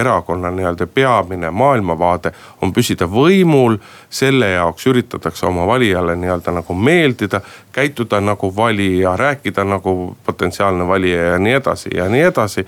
erakonna 0.00 0.50
nii-öelda 0.50 0.86
peamine 0.86 1.50
maailmavaade 1.50 2.32
on 2.62 2.72
püsida 2.72 3.06
võimul. 3.06 3.76
selle 4.10 4.48
jaoks 4.50 4.86
üritatakse 4.86 5.46
oma 5.46 5.66
valijale 5.66 6.16
nii-öelda 6.16 6.52
nagu 6.60 6.74
meeldida, 6.74 7.40
käituda 7.72 8.20
nagu 8.20 8.56
valija, 8.56 9.16
rääkida 9.16 9.64
nagu 9.64 10.16
potentsiaalne 10.26 10.86
valija 10.88 11.22
ja 11.22 11.38
nii 11.38 11.52
edasi 11.52 11.90
ja 11.96 12.08
nii 12.08 12.22
edasi 12.22 12.66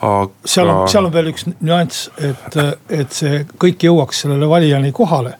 aga. 0.00 0.30
seal 0.44 0.68
on, 0.68 0.88
seal 0.88 1.04
on 1.04 1.12
veel 1.12 1.32
üks 1.32 1.48
nüanss, 1.60 2.10
et, 2.18 2.56
et 2.88 3.12
see 3.12 3.44
kõik 3.58 3.82
jõuaks 3.90 4.22
sellele 4.24 4.48
valijani 4.48 4.92
kohale 4.92 5.34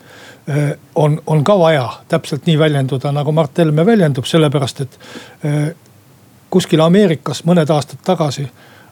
on, 0.94 1.20
on 1.26 1.44
ka 1.44 1.58
vaja 1.58 1.84
täpselt 2.08 2.46
nii 2.46 2.58
väljenduda, 2.58 3.12
nagu 3.12 3.32
Mart 3.32 3.58
Helme 3.58 3.84
väljendub, 3.86 4.26
sellepärast 4.26 4.80
et 4.80 4.98
kuskil 6.50 6.82
Ameerikas 6.82 7.44
mõned 7.46 7.70
aastad 7.70 8.02
tagasi 8.04 8.48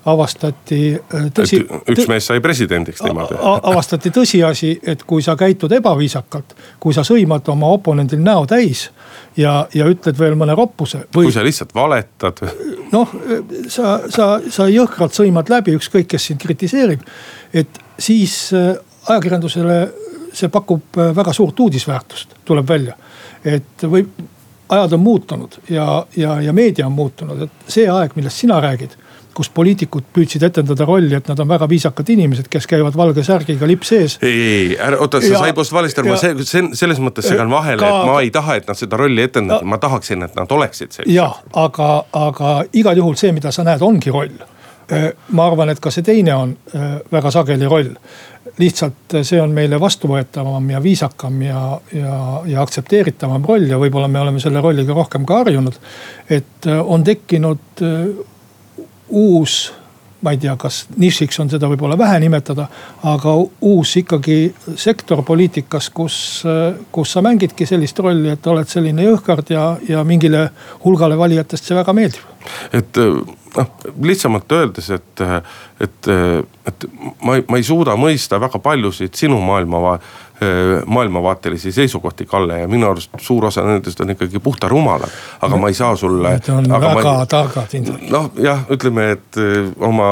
avastati 0.09 0.81
äh, 0.95 1.27
tõsi. 1.35 1.61
üks 1.91 2.09
mees 2.09 2.29
sai 2.31 2.41
presidendiks 2.41 3.03
niimoodi. 3.05 3.39
avastati 3.43 4.13
tõsiasi, 4.15 4.73
et 4.87 5.03
kui 5.09 5.23
sa 5.25 5.35
käitud 5.37 5.73
ebaviisakalt, 5.75 6.55
kui 6.81 6.97
sa 6.97 7.05
sõimad 7.07 7.49
oma 7.53 7.71
oponendil 7.75 8.23
näo 8.23 8.47
täis 8.49 8.89
ja, 9.37 9.67
ja 9.75 9.89
ütled 9.91 10.19
veel 10.19 10.39
mõne 10.39 10.57
roppuse. 10.57 11.05
kui 11.15 11.33
sa 11.35 11.45
lihtsalt 11.45 11.75
valetad. 11.75 12.45
noh, 12.93 13.15
sa, 13.69 13.99
sa, 14.09 14.31
sa 14.51 14.69
jõhkralt 14.71 15.17
sõimad 15.19 15.51
läbi, 15.53 15.77
ükskõik 15.79 16.09
kes 16.15 16.31
sind 16.31 16.43
kritiseerib. 16.43 17.03
et 17.53 17.83
siis 17.99 18.53
äh, 18.55 18.77
ajakirjandusele 19.09 19.81
see 20.39 20.53
pakub 20.53 20.99
äh, 20.99 21.13
väga 21.17 21.35
suurt 21.37 21.61
uudisväärtust, 21.61 22.39
tuleb 22.49 22.69
välja. 22.69 22.97
et 23.45 23.83
võib, 23.83 24.11
ajad 24.69 24.93
on 24.93 25.01
muutunud 25.01 25.61
ja, 25.71 26.05
ja, 26.17 26.41
ja 26.43 26.53
meedia 26.53 26.87
on 26.87 26.97
muutunud, 26.97 27.47
et 27.47 27.71
see 27.71 27.87
aeg, 27.91 28.17
millest 28.19 28.45
sina 28.45 28.61
räägid 28.61 28.97
kus 29.39 29.51
poliitikud 29.55 30.09
püüdsid 30.15 30.43
etendada 30.49 30.87
rolli, 30.89 31.15
et 31.19 31.29
nad 31.31 31.39
on 31.39 31.49
väga 31.49 31.69
viisakad 31.71 32.11
inimesed, 32.11 32.49
kes 32.51 32.67
käivad 32.71 32.97
valge 32.99 33.23
särgiga 33.27 33.69
lips 33.71 33.93
ees. 33.95 34.19
ei, 34.23 34.35
ei, 34.35 34.69
ära 34.89 34.99
oota, 35.05 35.21
sa 35.23 35.45
sai 35.45 35.55
post 35.55 35.75
valesti 35.75 36.03
aru, 36.03 36.11
ma 36.11 36.19
see, 36.19 36.47
see 36.49 36.65
selles 36.81 36.99
mõttes 37.03 37.29
segan 37.31 37.51
vahele 37.53 37.79
ka..., 37.79 37.91
et 37.91 38.11
ma 38.11 38.19
ei 38.25 38.33
taha, 38.35 38.59
et 38.59 38.71
nad 38.71 38.79
seda 38.81 38.99
rolli 38.99 39.23
etendavad, 39.29 39.69
ma 39.69 39.79
tahaksin, 39.83 40.27
et 40.27 40.39
nad 40.39 40.55
oleksid 40.59 40.91
sellised. 40.97 41.15
jah, 41.15 41.39
aga, 41.67 41.91
aga 42.19 42.55
igal 42.83 42.99
juhul 42.99 43.19
see, 43.21 43.31
mida 43.37 43.55
sa 43.55 43.67
näed, 43.69 43.85
ongi 43.85 44.15
roll. 44.15 44.35
Äh, 44.89 45.11
ma 45.37 45.47
arvan, 45.51 45.69
et 45.69 45.83
ka 45.85 45.93
see 45.93 46.03
teine 46.03 46.35
on 46.35 46.57
äh, 46.75 46.97
väga 47.13 47.31
sageli 47.31 47.69
roll 47.69 47.93
lihtsalt 48.59 49.19
see 49.23 49.41
on 49.43 49.53
meile 49.55 49.81
vastuvõetavam 49.81 50.71
ja 50.71 50.83
viisakam 50.83 51.43
ja, 51.43 51.63
ja, 51.93 52.21
ja 52.47 52.63
aktsepteeritavam 52.63 53.45
roll 53.49 53.69
ja 53.71 53.81
võib-olla 53.81 54.09
me 54.09 54.21
oleme 54.21 54.41
selle 54.43 54.63
rolliga 54.65 54.97
rohkem 54.97 55.27
ka 55.29 55.43
harjunud. 55.43 55.81
et 56.29 56.67
äh, 56.67 56.81
on 56.81 57.05
tekkinud 57.05 57.85
uus 59.09 59.61
ma 60.21 60.33
ei 60.35 60.39
tea, 60.43 60.55
kas 60.59 60.81
nišiks 60.99 61.39
on 61.43 61.51
seda 61.51 61.69
võib-olla 61.71 61.99
vähe 61.99 62.19
nimetada, 62.23 62.67
aga 63.07 63.35
uus 63.71 63.95
ikkagi 64.01 64.39
sektor 64.79 65.23
poliitikas, 65.27 65.91
kus, 65.95 66.17
kus 66.93 67.13
sa 67.15 67.23
mängidki 67.23 67.67
sellist 67.69 67.99
rolli, 68.03 68.33
et 68.35 68.47
oled 68.51 68.69
selline 68.71 69.07
jõhkard 69.07 69.53
ja, 69.55 69.69
ja 69.89 70.03
mingile 70.07 70.49
hulgale 70.85 71.19
valijatest 71.19 71.71
see 71.71 71.79
väga 71.79 71.95
meeldib. 71.95 72.35
et 72.73 72.99
noh, 73.57 73.71
lihtsamalt 74.03 74.53
öeldes, 74.53 74.91
et, 74.91 75.21
et, 75.81 76.09
et 76.67 76.89
ma, 77.23 77.39
ma 77.49 77.61
ei 77.61 77.67
suuda 77.67 77.97
mõista 78.01 78.41
väga 78.41 78.61
paljusid 78.63 79.15
sinu 79.19 79.41
maailma 79.45 79.99
maailmavaatelisi 80.87 81.73
seisukohti, 81.73 82.27
Kalle, 82.27 82.61
ja 82.61 82.69
minu 82.71 82.87
arust 82.87 83.11
suur 83.19 83.49
osa 83.49 83.65
nendest 83.67 84.01
on 84.01 84.13
ikkagi 84.15 84.39
puhta 84.39 84.69
rumalad. 84.71 85.11
aga 85.43 85.57
ma 85.57 85.69
ei 85.69 85.75
saa 85.75 85.97
sulle. 85.97 86.31
Need 86.37 86.51
on 86.55 86.69
väga 86.71 86.93
ma... 86.95 87.27
targad 87.27 87.75
Indrek. 87.75 88.05
noh, 88.11 88.31
jah, 88.39 88.63
ütleme, 88.71 89.11
et 89.17 89.41
äh, 89.43 89.73
oma 89.83 90.07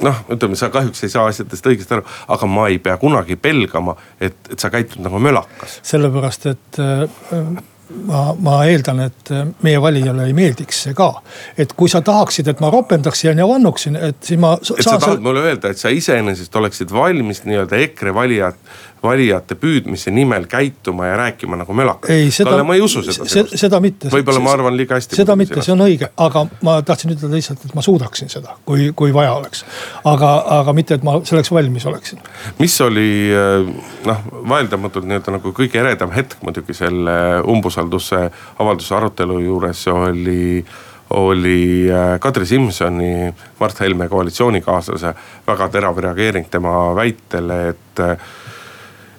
noh, 0.00 0.22
ütleme, 0.30 0.56
sa 0.56 0.70
kahjuks 0.70 1.04
ei 1.04 1.12
saa 1.12 1.26
asjadest 1.30 1.66
õigesti 1.66 1.96
aru, 1.96 2.06
aga 2.36 2.50
ma 2.50 2.68
ei 2.70 2.78
pea 2.82 2.96
kunagi 3.02 3.36
pelgama, 3.36 3.96
et, 4.20 4.38
et 4.52 4.58
sa 4.62 4.70
käitud 4.70 5.02
nagu 5.04 5.18
mölakas. 5.18 5.80
sellepärast, 5.90 6.46
et 6.54 6.80
äh, 6.80 7.60
ma, 8.06 8.22
ma 8.38 8.56
eeldan, 8.68 9.02
et 9.06 9.32
meie 9.64 9.80
valijale 9.82 10.26
ei 10.28 10.34
meeldiks 10.36 10.84
see 10.86 10.96
ka. 10.96 11.10
et 11.58 11.72
kui 11.76 11.90
sa 11.92 12.02
tahaksid, 12.04 12.48
et 12.52 12.60
ma 12.62 12.70
ropendaksin 12.72 13.38
ja 13.38 13.48
vannuksin, 13.48 13.96
et 13.96 14.18
siis 14.24 14.40
ma. 14.40 14.54
et 14.60 14.84
sa 14.86 14.98
tahad 14.98 15.24
mulle 15.24 15.44
öelda, 15.48 15.72
et 15.72 15.80
sa 15.80 15.92
iseenesest 15.94 16.56
oleksid 16.56 16.92
valmis 16.94 17.44
nii-öelda 17.46 17.82
EKRE 17.86 18.14
valijat 18.14 18.58
valijate 19.02 19.56
püüdmise 19.56 20.12
nimel 20.12 20.44
käituma 20.50 21.06
ja 21.06 21.16
rääkima 21.16 21.56
nagu 21.56 21.74
mölakas. 21.76 22.40
Kalle, 22.44 22.64
ma 22.66 22.76
ei 22.76 22.82
usu 22.84 23.02
seda. 23.04 23.44
seda 23.56 23.80
mitte. 23.80 24.10
võib-olla 24.12 24.42
ma 24.44 24.52
arvan 24.52 24.76
liiga 24.76 24.98
hästi. 24.98 25.16
seda 25.16 25.36
mitte, 25.40 25.62
see 25.64 25.72
on 25.72 25.84
õige, 25.86 26.10
aga 26.20 26.44
ma 26.66 26.76
tahtsin 26.86 27.14
ütelda 27.14 27.32
lihtsalt, 27.32 27.64
et 27.64 27.76
ma 27.76 27.84
suudaksin 27.84 28.32
seda, 28.32 28.58
kui, 28.68 28.90
kui 28.96 29.14
vaja 29.16 29.32
oleks. 29.38 29.64
aga, 30.04 30.34
aga 30.60 30.74
mitte, 30.76 31.00
et 31.00 31.06
ma 31.06 31.16
selleks 31.24 31.52
valmis 31.54 31.86
oleksin. 31.88 32.20
mis 32.58 32.76
oli 32.84 33.08
eh, 33.32 33.72
noh, 34.08 34.28
vaieldamatult 34.52 35.08
nii-öelda 35.08 35.36
nagu 35.38 35.54
kõige 35.56 35.80
eredam 35.80 36.12
hetk 36.16 36.44
muidugi 36.44 36.76
selle 36.76 37.16
umbusalduse 37.48 38.26
avalduse 38.60 38.94
arutelu 39.00 39.40
juures 39.46 39.86
oli 39.94 40.64
oli 41.16 41.88
eh, 41.88 42.18
Kadri 42.20 42.46
Simsoni, 42.46 43.32
Mart 43.60 43.80
Helme 43.80 44.08
koalitsioonikaaslase 44.12 45.14
väga 45.46 45.72
terav 45.72 45.98
reageering 46.04 46.52
tema 46.52 46.92
väitele, 46.94 47.62
et 47.72 48.04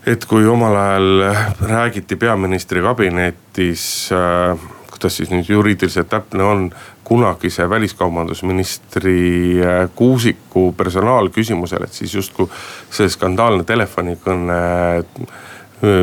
et 0.06 0.26
kui 0.26 0.48
omal 0.48 0.76
ajal 0.76 1.24
räägiti 1.62 2.16
peaministri 2.16 2.82
kabinetis 2.82 3.84
äh,, 4.16 4.58
kuidas 4.92 5.18
siis 5.18 5.30
nüüd 5.34 5.50
juriidiliselt 5.50 6.10
täpne 6.10 6.44
on, 6.44 6.72
kunagise 7.04 7.70
väliskaubandusministri 7.70 9.60
äh, 9.60 9.90
Kuusiku 9.96 10.72
personaalküsimusele, 10.78 11.86
et 11.86 11.94
siis 11.94 12.14
justkui 12.16 12.50
see 12.90 13.10
skandaalne 13.10 13.66
telefonikõne 13.68 14.60
äh, 15.02 15.06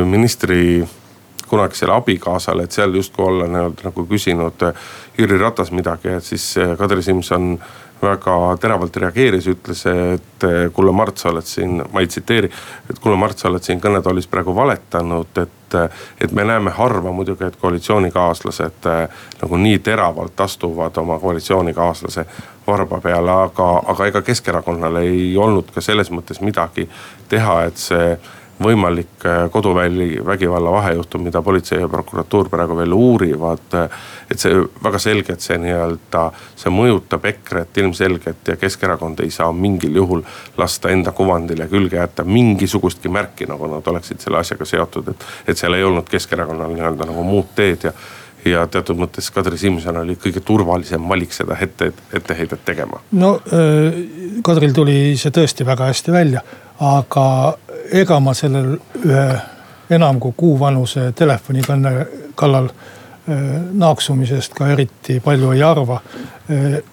ministri 0.05 0.83
kunagisele 1.49 1.93
abikaasale, 1.95 2.63
et 2.63 2.75
seal 2.75 2.95
justkui 2.95 3.25
olla 3.25 3.49
nii-öelda 3.49 3.89
nagu 3.89 4.07
küsinud 4.09 4.65
äh, 4.69 4.89
Jüri 5.17 5.37
Ratas 5.41 5.73
midagi, 5.75 6.13
et 6.15 6.23
siis 6.23 6.53
Kadri 6.79 7.03
Simson 7.03 7.57
väga 8.01 8.35
teravalt 8.61 8.95
reageeris, 8.95 9.47
ütles, 9.51 9.81
et 9.89 10.45
kulla 10.73 10.91
Mart, 10.95 11.17
sa 11.19 11.33
oled 11.33 11.45
siin, 11.47 11.81
ma 11.91 11.99
ei 11.99 12.07
tsiteeri. 12.07 12.49
et 12.89 12.99
kulla 12.99 13.17
Mart, 13.19 13.37
sa 13.37 13.49
oled 13.49 13.63
siin 13.63 13.81
kõnetoolis 13.81 14.27
praegu 14.31 14.55
valetanud, 14.55 15.41
et, 15.41 15.77
et 16.21 16.31
me 16.31 16.45
näeme 16.47 16.71
harva 16.71 17.11
muidugi, 17.11 17.43
et 17.43 17.59
koalitsioonikaaslased 17.59 18.87
nagu 19.41 19.59
nii 19.65 19.79
teravalt 19.83 20.41
astuvad 20.41 20.97
oma 20.97 21.19
koalitsioonikaaslase 21.19 22.25
varba 22.67 23.01
peale, 23.01 23.31
aga, 23.31 23.69
aga 23.93 24.07
ega 24.07 24.21
Keskerakonnal 24.21 25.01
ei 25.03 25.37
olnud 25.37 25.71
ka 25.73 25.81
selles 25.81 26.11
mõttes 26.11 26.41
midagi 26.41 26.87
teha, 27.29 27.63
et 27.67 27.77
see 27.77 28.13
võimalik 28.63 29.25
äh, 29.25 29.45
koduvägivalla 29.51 30.71
vahejuhtum, 30.71 31.23
mida 31.23 31.41
politsei 31.41 31.79
ja 31.79 31.89
prokuratuur 31.89 32.49
praegu 32.49 32.77
veel 32.77 32.93
uurivad. 32.93 33.75
et 34.31 34.39
see 34.39 34.53
väga 34.83 34.99
selgelt 34.99 35.41
see 35.41 35.57
nii-öelda, 35.57 36.23
see 36.55 36.71
mõjutab 36.73 37.25
EKRE-t 37.25 37.81
ilmselgelt 37.81 38.47
ja 38.47 38.55
Keskerakond 38.55 39.19
ei 39.23 39.31
saa 39.31 39.51
mingil 39.51 39.95
juhul 39.95 40.23
lasta 40.57 40.89
enda 40.89 41.11
kuvandile 41.11 41.67
külge 41.67 41.97
jätta 41.97 42.23
mingisugustki 42.23 43.09
märki, 43.09 43.47
nagu 43.49 43.67
nad 43.67 43.87
oleksid 43.87 44.19
selle 44.19 44.41
asjaga 44.43 44.65
seotud, 44.65 45.13
et. 45.13 45.27
et 45.47 45.57
seal 45.57 45.73
ei 45.73 45.83
olnud 45.83 46.09
Keskerakonnal 46.09 46.73
nii-öelda 46.73 47.09
nagu 47.09 47.23
muud 47.23 47.55
teed 47.55 47.89
ja 47.89 47.93
ja 48.45 48.63
teatud 48.71 48.99
mõttes 48.99 49.27
Kadri 49.33 49.57
Simson 49.59 49.97
oli 49.99 50.15
kõige 50.19 50.41
turvalisem 50.45 51.03
valik 51.09 51.33
seda 51.35 51.57
ette, 51.61 51.91
etteheidet 52.15 52.63
tegema. 52.65 53.01
no 53.11 53.35
äh, 53.51 53.99
Kadril 54.45 54.73
tuli 54.75 54.99
see 55.19 55.33
tõesti 55.35 55.67
väga 55.67 55.89
hästi 55.91 56.15
välja, 56.15 56.43
aga 56.79 57.25
ega 57.91 58.19
ma 58.19 58.33
sellel 58.33 58.75
ühe 59.05 59.25
enam 59.89 60.19
kui 60.19 60.33
kuu 60.37 60.59
vanuse 60.59 61.11
telefonikõne 61.17 61.91
kallal 62.39 62.69
naaksumisest 63.73 64.55
ka 64.57 64.67
eriti 64.73 65.19
palju 65.21 65.51
ei 65.53 65.63
arva. 65.63 65.99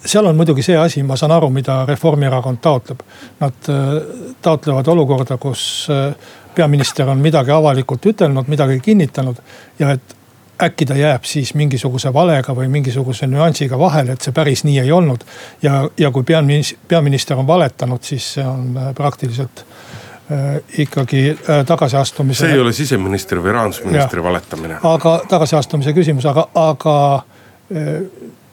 seal 0.05 0.27
on 0.27 0.37
muidugi 0.37 0.63
see 0.63 0.77
asi, 0.77 1.03
ma 1.03 1.17
saan 1.17 1.33
aru, 1.33 1.49
mida 1.51 1.85
Reformierakond 1.89 2.59
taotleb. 2.61 3.01
Nad 3.41 3.71
taotlevad 4.43 4.89
olukorda, 4.89 5.39
kus 5.41 5.89
peaminister 6.55 7.09
on 7.09 7.19
midagi 7.25 7.51
avalikult 7.51 8.07
ütelnud, 8.13 8.49
midagi 8.49 8.81
kinnitanud 8.81 9.41
ja 9.79 9.91
et 9.97 10.17
äkki 10.63 10.87
ta 10.87 10.97
jääb 10.97 11.25
siis 11.25 11.55
mingisuguse 11.55 12.13
valega 12.15 12.55
või 12.57 12.69
mingisuguse 12.73 13.27
nüansiga 13.27 13.79
vahele, 13.79 14.17
et 14.17 14.25
see 14.25 14.33
päris 14.33 14.65
nii 14.65 14.79
ei 14.81 14.93
olnud. 14.93 15.25
ja, 15.63 15.89
ja 15.99 16.11
kui 16.11 16.25
peaminister, 16.25 16.79
peaminister 16.89 17.37
on 17.37 17.47
valetanud, 17.47 18.03
siis 18.03 18.33
see 18.35 18.47
on 18.47 18.77
äh, 18.77 18.95
praktiliselt 18.95 19.65
äh, 20.31 20.61
ikkagi 20.79 21.29
äh, 21.31 21.65
tagasiastumise. 21.67 22.47
see 22.47 22.57
ei 22.57 22.61
ole 22.61 22.73
siseministri 22.73 23.43
või 23.43 23.53
rahandusministri 23.53 24.23
valetamine. 24.23 24.81
aga 24.83 25.21
tagasiastumise 25.29 25.93
küsimus, 25.93 26.27
aga, 26.27 26.49
aga 26.55 26.97
äh, 27.17 27.95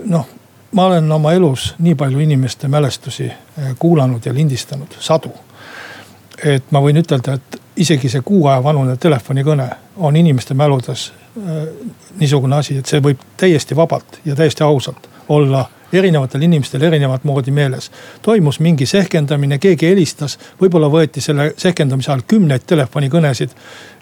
noh, 0.05 0.27
ma 0.73 0.85
olen 0.85 1.11
oma 1.11 1.33
elus 1.33 1.73
nii 1.79 1.95
palju 1.95 2.19
inimeste 2.19 2.67
mälestusi 2.67 3.29
äh, 3.31 3.75
kuulanud 3.79 4.25
ja 4.25 4.33
lindistanud, 4.33 4.99
sadu. 4.99 5.31
Et 6.45 6.71
ma 6.71 6.81
võin 6.81 6.97
ütelda, 7.01 7.37
et 7.37 7.61
isegi 7.75 8.09
see 8.09 8.21
kuu 8.25 8.47
aja 8.47 8.63
vanune 8.63 8.97
telefonikõne 8.97 9.69
on 9.97 10.15
inimeste 10.15 10.53
mäludes 10.53 11.11
äh, 11.37 11.63
niisugune 12.19 12.55
asi, 12.55 12.77
et 12.77 12.89
see 12.89 13.01
võib 13.01 13.21
täiesti 13.37 13.75
vabalt 13.75 14.19
ja 14.25 14.35
täiesti 14.35 14.63
ausalt 14.63 15.09
olla 15.29 15.65
erinevatel 15.93 16.41
inimestel 16.41 16.81
erinevat 16.81 17.23
moodi 17.23 17.51
meeles. 17.51 17.91
toimus 18.21 18.59
mingi 18.59 18.85
sehkendamine, 18.85 19.57
keegi 19.57 19.87
helistas, 19.87 20.39
võib-olla 20.61 20.89
võeti 20.89 21.21
selle 21.21 21.53
sehkendamise 21.57 22.11
ajal 22.11 22.23
kümneid 22.27 22.65
telefonikõnesid. 22.67 23.49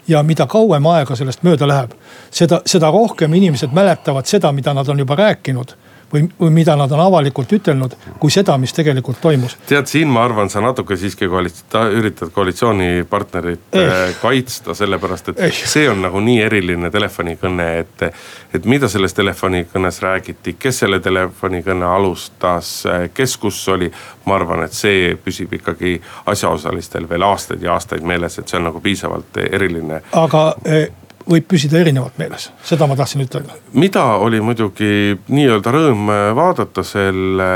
ja 0.08 0.22
mida 0.22 0.46
kauem 0.46 0.86
aega 0.86 1.16
sellest 1.16 1.42
mööda 1.42 1.68
läheb, 1.68 1.92
seda, 2.30 2.62
seda 2.66 2.90
rohkem 2.90 3.34
inimesed 3.34 3.72
mäletavad 3.72 4.26
seda, 4.26 4.52
mida 4.52 4.74
nad 4.74 4.88
on 4.88 4.98
juba 4.98 5.16
rääkinud 5.16 5.76
või, 6.12 6.28
või 6.40 6.50
mida 6.50 6.76
nad 6.76 6.92
on 6.92 7.00
avalikult 7.00 7.52
ütelnud, 7.52 7.96
kui 8.20 8.30
seda, 8.30 8.56
mis 8.58 8.72
tegelikult 8.76 9.20
toimus. 9.20 9.56
tead, 9.68 9.86
siin 9.90 10.10
ma 10.12 10.24
arvan, 10.24 10.50
sa 10.50 10.60
natuke 10.60 10.96
siiski 10.96 11.28
koalitsi-, 11.30 11.64
üritad 11.98 12.32
koalitsioonipartnerit 12.34 13.78
eh. 13.78 14.14
kaitsta, 14.22 14.74
sellepärast 14.74 15.32
et 15.32 15.42
eh. 15.48 15.62
see 15.74 15.88
on 15.90 16.02
nagu 16.04 16.20
nii 16.20 16.40
eriline 16.42 16.90
telefonikõne, 16.90 17.68
et. 17.84 18.06
et 18.52 18.66
mida 18.68 18.88
selles 18.88 19.14
telefonikõnes 19.16 20.02
räägiti, 20.02 20.56
kes 20.60 20.82
selle 20.84 21.00
telefonikõne 21.00 21.86
alustas, 21.88 22.72
kes 23.14 23.36
kus 23.40 23.60
oli. 23.72 23.90
ma 24.24 24.34
arvan, 24.34 24.62
et 24.64 24.72
see 24.72 25.14
püsib 25.24 25.52
ikkagi 25.56 25.96
asjaosalistel 26.30 27.08
veel 27.08 27.24
aastaid 27.26 27.62
ja 27.62 27.72
aastaid 27.72 28.04
meeles, 28.06 28.38
et 28.38 28.48
see 28.48 28.58
on 28.58 28.68
nagu 28.68 28.80
piisavalt 28.80 29.40
eriline. 29.48 30.02
aga 30.12 30.44
eh, 30.64 30.90
võib 31.28 31.48
püsida 31.48 31.80
erinevalt 31.80 32.18
meeles, 32.20 32.50
seda 32.66 32.86
ma 32.90 32.96
tahtsin 32.98 33.24
ütelda. 33.24 33.58
mida 33.72 34.04
oli 34.22 34.40
muidugi 34.40 35.18
nii-öelda 35.28 35.74
rõõm 35.74 36.10
vaadata 36.38 36.84
selle, 36.86 37.52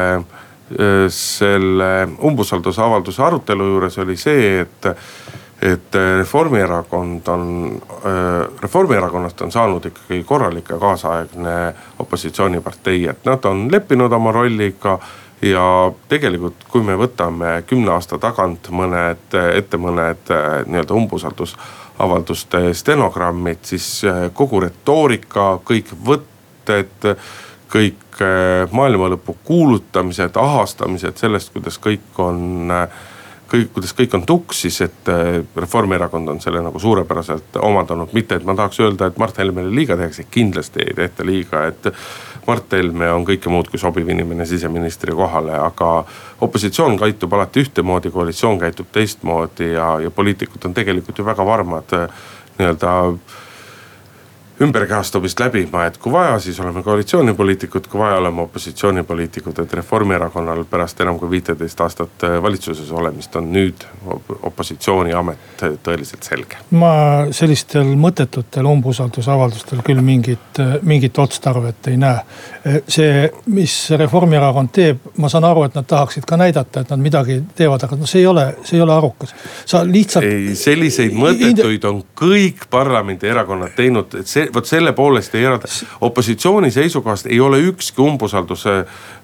selle 1.12 1.90
umbusaldusavalduse 2.30 3.22
arutelu 3.22 3.72
juures 3.72 3.98
oli 4.04 4.16
see, 4.20 4.60
et 4.66 4.94
et 5.62 5.94
Reformierakond 6.18 7.28
on, 7.32 7.44
Reformierakonnast 8.62 9.40
on 9.40 9.52
saanud 9.52 9.86
ikkagi 9.88 10.24
korralik 10.24 10.68
ja 10.68 10.76
kaasaegne 10.78 11.54
opositsioonipartei, 11.98 13.06
et 13.08 13.24
nad 13.24 13.44
on 13.48 13.64
leppinud 13.72 14.12
oma 14.12 14.32
rolliga 14.36 14.98
ja 15.42 15.92
tegelikult, 16.08 16.64
kui 16.68 16.84
me 16.84 16.96
võtame 16.96 17.62
kümne 17.68 17.92
aasta 17.96 18.18
tagant 18.20 18.70
mõned, 18.70 19.36
ette 19.56 19.80
mõned 19.80 20.32
nii-öelda 20.66 20.96
umbusaldus 20.96 21.56
avalduste 21.98 22.74
stenogrammid, 22.74 23.62
siis 23.62 24.04
äh, 24.04 24.26
kogu 24.36 24.60
retoorika, 24.64 25.56
kõik 25.64 25.92
võtted, 26.06 27.10
kõik 27.72 28.20
äh, 28.20 28.64
maailma 28.72 29.10
lõpu 29.14 29.36
kuulutamised, 29.44 30.36
ahastamised 30.40 31.20
sellest, 31.20 31.52
kuidas 31.54 31.80
kõik 31.82 32.20
on 32.22 32.72
äh, 32.74 33.04
kõik, 33.50 33.70
kuidas 33.76 33.94
kõik 33.94 34.14
on 34.18 34.26
tuksis, 34.26 34.80
et 34.82 35.08
Reformierakond 35.56 36.28
on 36.28 36.40
selle 36.42 36.58
nagu 36.64 36.80
suurepäraselt 36.82 37.60
omandanud, 37.62 38.10
mitte 38.16 38.40
et 38.40 38.44
ma 38.44 38.56
tahaks 38.58 38.80
öelda, 38.82 39.06
et 39.06 39.20
Mart 39.22 39.38
Helmele 39.38 39.70
liiga 39.70 39.96
tehakse, 39.96 40.26
kindlasti 40.30 40.82
ei 40.82 40.96
tehta 40.98 41.26
liiga, 41.26 41.62
et 41.70 41.86
Mart 42.46 42.72
Helme 42.76 43.08
on 43.10 43.24
kõike 43.26 43.50
muud 43.50 43.70
kui 43.70 43.80
sobiv 43.80 44.08
inimene 44.12 44.46
siseministri 44.46 45.14
kohale, 45.16 45.56
aga 45.58 45.90
opositsioon 46.46 46.98
käitub 47.00 47.34
alati 47.34 47.64
ühtemoodi, 47.66 48.12
koalitsioon 48.14 48.60
käitub 48.62 48.92
teistmoodi 48.92 49.72
ja, 49.72 49.96
ja 50.04 50.12
poliitikud 50.14 50.68
on 50.68 50.76
tegelikult 50.76 51.18
ju 51.18 51.26
väga 51.26 51.46
varmad 51.46 51.96
nii-öelda 52.58 52.92
ümberkehastumist 54.60 55.40
läbima, 55.40 55.84
et 55.86 55.98
kui 56.00 56.12
vaja, 56.12 56.38
siis 56.40 56.60
oleme 56.60 56.82
koalitsioonipoliitikud, 56.82 57.86
kui 57.92 58.00
vaja, 58.00 58.16
oleme 58.16 58.42
opositsioonipoliitikud. 58.42 59.58
et 59.58 59.72
Reformierakonnal 59.72 60.64
pärast 60.64 61.00
enam 61.00 61.18
kui 61.18 61.30
viiteist 61.30 61.80
aastat 61.80 62.24
äh, 62.24 62.42
valitsuses 62.42 62.92
olemist 62.92 63.36
on 63.36 63.50
nüüd 63.52 63.84
opositsiooni 64.42 65.12
amet 65.12 65.64
tõeliselt 65.84 66.24
selge. 66.24 66.56
ma 66.70 66.92
sellistel 67.30 67.92
mõttetutel 68.00 68.68
umbusaldusavaldustel 68.70 69.82
küll 69.84 70.00
mingit, 70.00 70.60
mingit 70.82 71.18
otstarvet 71.18 71.88
ei 71.92 71.96
näe. 72.00 72.20
see, 72.88 73.28
mis 73.46 73.76
Reformierakond 73.90 74.72
teeb, 74.72 75.04
ma 75.16 75.28
saan 75.28 75.44
aru, 75.44 75.66
et 75.68 75.76
nad 75.76 75.86
tahaksid 75.86 76.24
ka 76.26 76.36
näidata, 76.40 76.80
et 76.80 76.90
nad 76.90 77.00
midagi 77.02 77.42
teevad, 77.54 77.84
aga 77.84 77.96
no 77.96 78.08
see 78.08 78.24
ei 78.24 78.26
ole, 78.26 78.46
see 78.64 78.78
ei 78.78 78.82
ole 78.82 78.96
arukas. 78.96 79.34
sa 79.64 79.84
lihtsalt. 79.84 80.24
ei, 80.24 80.56
selliseid 80.56 81.12
mõttetuid 81.12 81.84
on 81.84 82.02
kõik 82.16 82.66
parlamendierakonnad 82.70 83.76
teinud, 83.76 84.16
et 84.20 84.26
see 84.26 84.45
vot 84.54 84.66
selle 84.66 84.92
poolest 84.92 85.34
ei 85.34 85.44
eralda. 85.44 85.68
opositsiooni 86.00 86.70
seisukohast 86.70 87.26
ei 87.26 87.40
ole 87.40 87.58
ükski 87.70 88.02
umbusalduse 88.02 88.76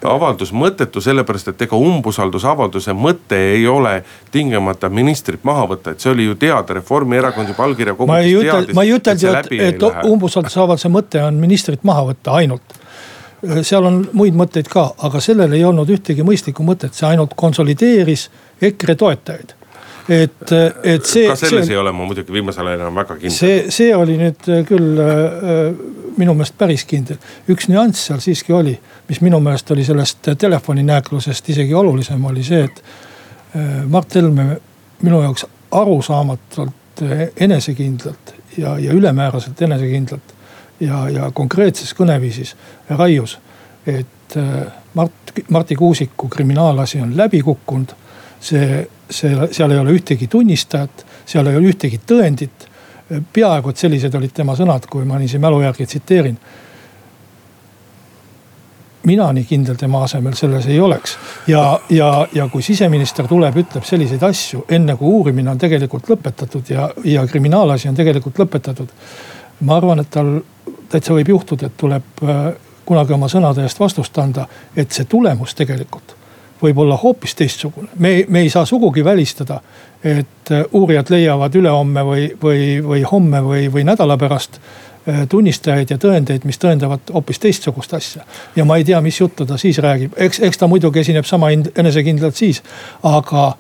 avaldus 0.05 0.53
mõttetu, 0.53 1.01
sellepärast 1.01 1.53
et 1.53 1.63
ega 1.67 1.77
umbusaldusavalduse 1.77 2.95
mõte 2.97 3.39
ei 3.55 3.67
ole 3.69 4.03
tingimata 4.31 4.89
ministrit 4.89 5.45
maha 5.45 5.67
võtta, 5.75 5.95
et 5.95 6.01
see 6.01 6.13
oli 6.13 6.27
ju 6.29 6.35
teada, 6.35 6.75
Reformierakond 6.75 7.53
juba 7.53 7.65
allkirja 7.65 7.95
kogudes 7.95 8.13
ma 8.13 8.21
ei 8.21 8.37
ütel, 8.37 8.69
ma 8.75 8.87
ei 8.87 8.95
ütelnud 8.97 9.23
ju, 9.23 9.33
et, 9.39 9.75
et 9.75 9.89
umbusaldusavalduse 10.11 10.93
mõte 10.93 11.25
on 11.25 11.41
ministrit 11.41 11.85
maha 11.85 12.07
võtta 12.13 12.37
ainult. 12.41 12.79
Seal 13.67 13.83
on 13.83 14.05
muid 14.15 14.37
mõtteid 14.39 14.69
ka, 14.71 14.93
aga 15.03 15.21
sellel 15.21 15.57
ei 15.57 15.65
olnud 15.67 15.89
ühtegi 15.91 16.23
mõistlikku 16.23 16.63
mõtet, 16.63 16.95
see 16.95 17.09
ainult 17.09 17.35
konsolideeris 17.35 18.29
EKRE 18.63 18.95
toetajaid 18.95 19.57
et, 20.09 20.53
et 20.85 21.07
see. 21.07 21.29
ka 21.29 21.37
selles 21.39 21.67
see, 21.67 21.75
ei 21.75 21.81
ole 21.81 21.93
ma 21.95 22.07
muidugi 22.09 22.35
viimasel 22.35 22.67
ajal 22.67 22.85
enam 22.87 23.01
väga 23.03 23.17
kindel. 23.21 23.37
see, 23.37 23.59
see 23.71 23.95
oli 23.97 24.19
nüüd 24.21 24.49
äh, 24.51 24.65
küll 24.67 25.03
äh, 25.03 25.77
minu 26.17 26.35
meelest 26.35 26.59
päris 26.59 26.85
kindel. 26.89 27.21
üks 27.51 27.69
nüanss 27.71 28.09
seal 28.09 28.21
siiski 28.25 28.55
oli, 28.57 28.75
mis 29.09 29.23
minu 29.25 29.41
meelest 29.41 29.71
oli 29.75 29.85
sellest 29.87 30.33
telefoninääklusest 30.39 31.49
isegi 31.55 31.75
olulisem, 31.75 32.25
oli 32.25 32.45
see, 32.47 32.65
et 32.65 32.83
äh, 33.57 33.83
Mart 33.89 34.15
Helme 34.15 34.49
minu 35.03 35.23
jaoks 35.23 35.47
arusaamatult 35.71 37.03
äh, 37.03 37.27
enesekindlalt 37.37 38.35
ja, 38.57 38.79
ja 38.79 38.93
ülemääraselt 38.93 39.63
enesekindlalt 39.63 40.35
ja, 40.81 41.09
ja 41.09 41.31
konkreetses 41.35 41.95
kõneviisis 41.99 42.57
raius, 42.91 43.39
et 43.87 44.37
äh, 44.37 44.67
Mart, 44.95 45.35
Marti 45.49 45.77
Kuusiku 45.77 46.29
kriminaalasi 46.29 47.01
on 47.01 47.17
läbi 47.17 47.43
kukkunud 47.43 47.95
see, 48.43 48.89
see, 49.11 49.49
seal 49.51 49.71
ei 49.71 49.79
ole 49.79 49.95
ühtegi 49.97 50.29
tunnistajat, 50.29 51.07
seal 51.27 51.47
ei 51.47 51.57
ole 51.57 51.73
ühtegi 51.73 52.01
tõendit. 52.07 52.69
peaaegu 53.33 53.69
et 53.69 53.77
sellised 53.77 54.15
olid 54.15 54.33
tema 54.33 54.55
sõnad, 54.57 54.87
kui 54.89 55.05
ma 55.05 55.19
niiviisi 55.21 55.39
mälu 55.39 55.61
järgi 55.61 55.87
tsiteerin. 55.87 56.39
mina 59.03 59.33
nii 59.33 59.45
kindel 59.45 59.75
tema 59.75 60.05
asemel 60.05 60.35
selles 60.39 60.67
ei 60.67 60.81
oleks 60.81 61.17
ja, 61.47 61.81
ja, 61.91 62.27
ja 62.33 62.49
kui 62.49 62.63
siseminister 62.63 63.27
tuleb, 63.29 63.57
ütleb 63.57 63.85
selliseid 63.85 64.23
asju 64.23 64.65
enne 64.69 64.97
kui 64.97 65.09
uurimine 65.09 65.51
on 65.51 65.59
tegelikult 65.59 66.09
lõpetatud 66.09 66.71
ja, 66.71 66.89
ja 67.05 67.27
kriminaalasi 67.27 67.89
on 67.89 67.95
tegelikult 67.95 68.39
lõpetatud. 68.39 68.89
ma 69.61 69.77
arvan, 69.77 70.01
et 70.01 70.11
tal 70.11 70.41
täitsa 70.89 71.15
võib 71.15 71.29
juhtuda, 71.29 71.67
et 71.67 71.77
tuleb 71.77 72.23
äh, 72.23 72.41
kunagi 72.85 73.13
oma 73.13 73.29
sõnade 73.29 73.63
eest 73.63 73.81
vastust 73.81 74.19
anda, 74.19 74.47
et 74.77 74.93
see 74.93 75.05
tulemus 75.05 75.55
tegelikult 75.55 76.12
võib 76.63 76.79
olla 76.79 76.97
hoopis 76.97 77.35
teistsugune. 77.35 77.89
me, 77.99 78.25
me 78.29 78.41
ei 78.41 78.51
saa 78.51 78.65
sugugi 78.67 79.05
välistada, 79.05 79.61
et 80.05 80.51
äh, 80.51 80.65
uurijad 80.73 81.11
leiavad 81.11 81.55
ülehomme 81.55 82.05
või, 82.07 82.31
või, 82.43 82.63
või 82.85 83.03
homme 83.11 83.43
või, 83.43 83.67
või 83.73 83.85
nädala 83.87 84.17
pärast 84.19 84.59
äh, 84.59 85.27
tunnistajaid 85.29 85.91
ja 85.91 85.99
tõendeid, 85.99 86.47
mis 86.49 86.59
tõendavad 86.63 87.13
hoopis 87.15 87.39
teistsugust 87.43 87.95
asja. 87.95 88.25
ja 88.57 88.65
ma 88.65 88.77
ei 88.77 88.85
tea, 88.85 89.01
mis 89.01 89.21
juttu 89.21 89.47
ta 89.47 89.59
siis 89.59 89.79
räägib, 89.79 90.17
eks, 90.17 90.41
eks 90.41 90.59
ta 90.59 90.71
muidugi 90.71 91.03
esineb 91.03 91.27
sama 91.29 91.51
enesekindlalt 91.53 92.39
siis, 92.39 92.63
aga 93.03 93.53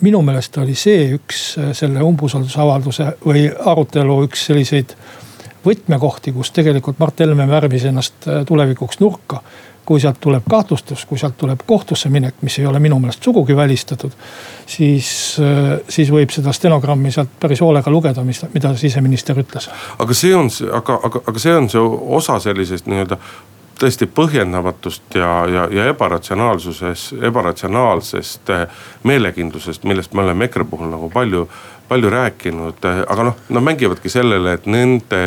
minu 0.00 0.22
meelest 0.22 0.56
oli 0.58 0.74
see 0.74 1.10
üks 1.16 1.42
äh, 1.58 1.72
selle 1.76 2.04
umbusaldusavalduse 2.04 3.12
või 3.24 3.48
arutelu 3.50 4.22
üks 4.28 4.48
selliseid 4.50 4.96
võtmekohti, 5.62 6.32
kus 6.34 6.50
tegelikult 6.50 6.98
Mart 6.98 7.20
Helme 7.22 7.44
värvis 7.46 7.84
ennast 7.86 8.24
tulevikuks 8.48 8.98
nurka 8.98 9.38
kui 9.84 10.00
sealt 10.00 10.20
tuleb 10.20 10.46
kahtlustus, 10.50 11.04
kui 11.06 11.18
sealt 11.18 11.36
tuleb 11.38 11.62
kohtusse 11.66 12.08
minek, 12.08 12.34
mis 12.46 12.58
ei 12.58 12.66
ole 12.66 12.78
minu 12.78 12.98
meelest 13.02 13.22
sugugi 13.22 13.56
välistatud. 13.56 14.12
siis, 14.66 15.36
siis 15.88 16.10
võib 16.10 16.30
seda 16.30 16.52
stenogrammi 16.52 17.10
sealt 17.10 17.32
päris 17.40 17.60
hoolega 17.60 17.90
lugeda, 17.90 18.24
mis, 18.24 18.44
mida 18.54 18.74
siseminister 18.76 19.38
ütles. 19.38 19.70
aga 19.98 20.14
see 20.14 20.34
on, 20.34 20.50
aga, 20.72 21.00
aga, 21.02 21.24
aga 21.26 21.38
see 21.38 21.56
on 21.56 21.70
see 21.70 21.88
osa 22.20 22.38
sellisest 22.40 22.86
nii-öelda 22.86 23.18
tõesti 23.82 24.06
põhjendamatust 24.06 25.16
ja, 25.18 25.30
ja, 25.50 25.66
ja 25.70 25.86
ebaratsionaalsuses, 25.90 27.08
ebaratsionaalsest 27.22 28.52
eh, 28.54 28.66
meelekindlusest, 29.08 29.86
millest 29.88 30.14
me 30.14 30.22
oleme 30.22 30.46
EKRE 30.46 30.66
puhul 30.70 30.92
nagu 30.92 31.10
palju, 31.10 31.48
palju 31.92 32.10
rääkinud. 32.10 32.84
Eh, 32.88 33.00
aga 33.12 33.26
noh, 33.28 33.38
nad 33.52 33.64
mängivadki 33.66 34.10
sellele, 34.12 34.56
et 34.56 34.66
nende, 34.70 35.20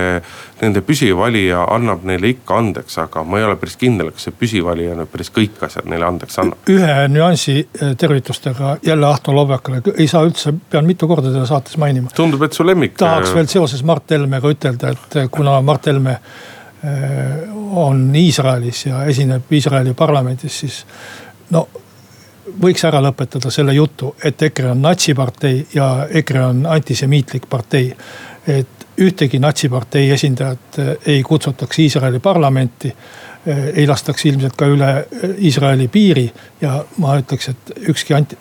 nende 0.62 0.82
püsivalija 0.86 1.66
annab 1.76 2.06
neile 2.10 2.32
ikka 2.34 2.58
andeks, 2.62 2.98
aga 3.04 3.24
ma 3.28 3.40
ei 3.40 3.46
ole 3.46 3.60
päris 3.62 3.78
kindel, 3.82 4.10
kas 4.16 4.28
see 4.28 4.36
püsivalija 4.40 4.96
nüüd 4.98 5.12
päris 5.14 5.30
kõik 5.36 5.62
asjad 5.68 5.90
neile 5.92 6.08
andeks 6.10 6.40
annab. 6.42 6.72
ühe 6.74 6.98
nüansi 7.12 7.58
eh, 7.62 7.94
tervitustega 8.02 8.78
jälle 8.86 9.10
Ahto 9.12 9.36
Lobjakale, 9.36 9.84
ei 9.94 10.10
saa 10.12 10.26
üldse, 10.26 10.56
pean 10.72 10.90
mitu 10.90 11.10
korda 11.12 11.30
teda 11.30 11.46
saates 11.50 11.78
mainima. 11.82 12.10
tundub, 12.16 12.44
et 12.48 12.58
su 12.58 12.66
lemmik. 12.66 12.98
tahaks 12.98 13.34
veel 13.36 13.50
seoses 13.52 13.86
Mart 13.86 14.12
Helmega 14.12 14.52
ütelda, 14.58 14.96
et 14.96 15.22
kuna 15.32 15.60
Mart 15.62 15.88
Helme 15.92 16.20
on 17.76 18.02
Iisraelis 18.16 18.84
ja 18.86 19.06
esineb 19.10 19.50
Iisraeli 19.52 19.96
parlamendis, 19.98 20.60
siis 20.60 20.86
no 21.50 21.68
võiks 22.62 22.86
ära 22.88 23.02
lõpetada 23.04 23.52
selle 23.52 23.74
jutu, 23.74 24.16
et 24.24 24.42
EKRE 24.42 24.72
on 24.72 24.82
natsipartei 24.82 25.66
ja 25.74 26.08
EKRE 26.10 26.46
on 26.46 26.66
antisemiitlik 26.66 27.50
partei. 27.50 27.96
et 28.48 28.68
ühtegi 29.02 29.40
natsipartei 29.40 30.10
esindajat 30.12 30.80
äh, 30.80 30.96
ei 31.06 31.24
kutsutaks 31.24 31.80
Iisraeli 31.80 32.20
parlamenti 32.20 32.94
Äh, 33.48 33.68
ei 33.76 33.88
lastaks 33.88 34.26
ilmselt 34.26 34.56
ka 34.58 34.66
üle 34.66 34.88
äh, 34.90 35.34
Iisraeli 35.46 35.86
piiri. 35.88 36.24
ja 36.62 36.80
ma 36.98 37.14
ütleks, 37.20 37.52
et 37.52 37.74
ükski 37.92 38.16
anti, 38.18 38.38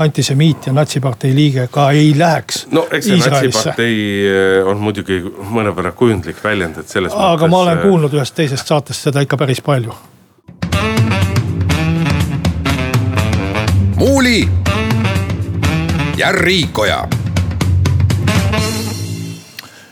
antisemiit 0.00 0.70
ja 0.70 0.72
natsipartei 0.72 1.34
liige 1.36 1.66
ka 1.70 1.90
ei 1.92 2.14
läheks. 2.16 2.62
no 2.72 2.86
eks 2.90 3.10
see 3.10 3.18
natsipartei 3.20 3.98
on 4.64 4.80
muidugi 4.80 5.20
mõnevõrra 5.52 5.92
kujundlik 5.92 6.40
väljend, 6.44 6.80
et 6.80 6.88
selles 6.88 7.12
aga 7.12 7.20
mõttes. 7.20 7.34
aga 7.36 7.48
ma 7.52 7.62
olen 7.66 7.82
kuulnud 7.84 8.16
ühest 8.16 8.36
teisest 8.38 8.72
saatest 8.72 9.10
seda 9.10 9.20
ikka 9.26 9.36
päris 9.36 9.60
palju. 9.60 9.92
Muuli 13.96 14.48
ja 16.16 16.32
Riikoja. 16.32 17.08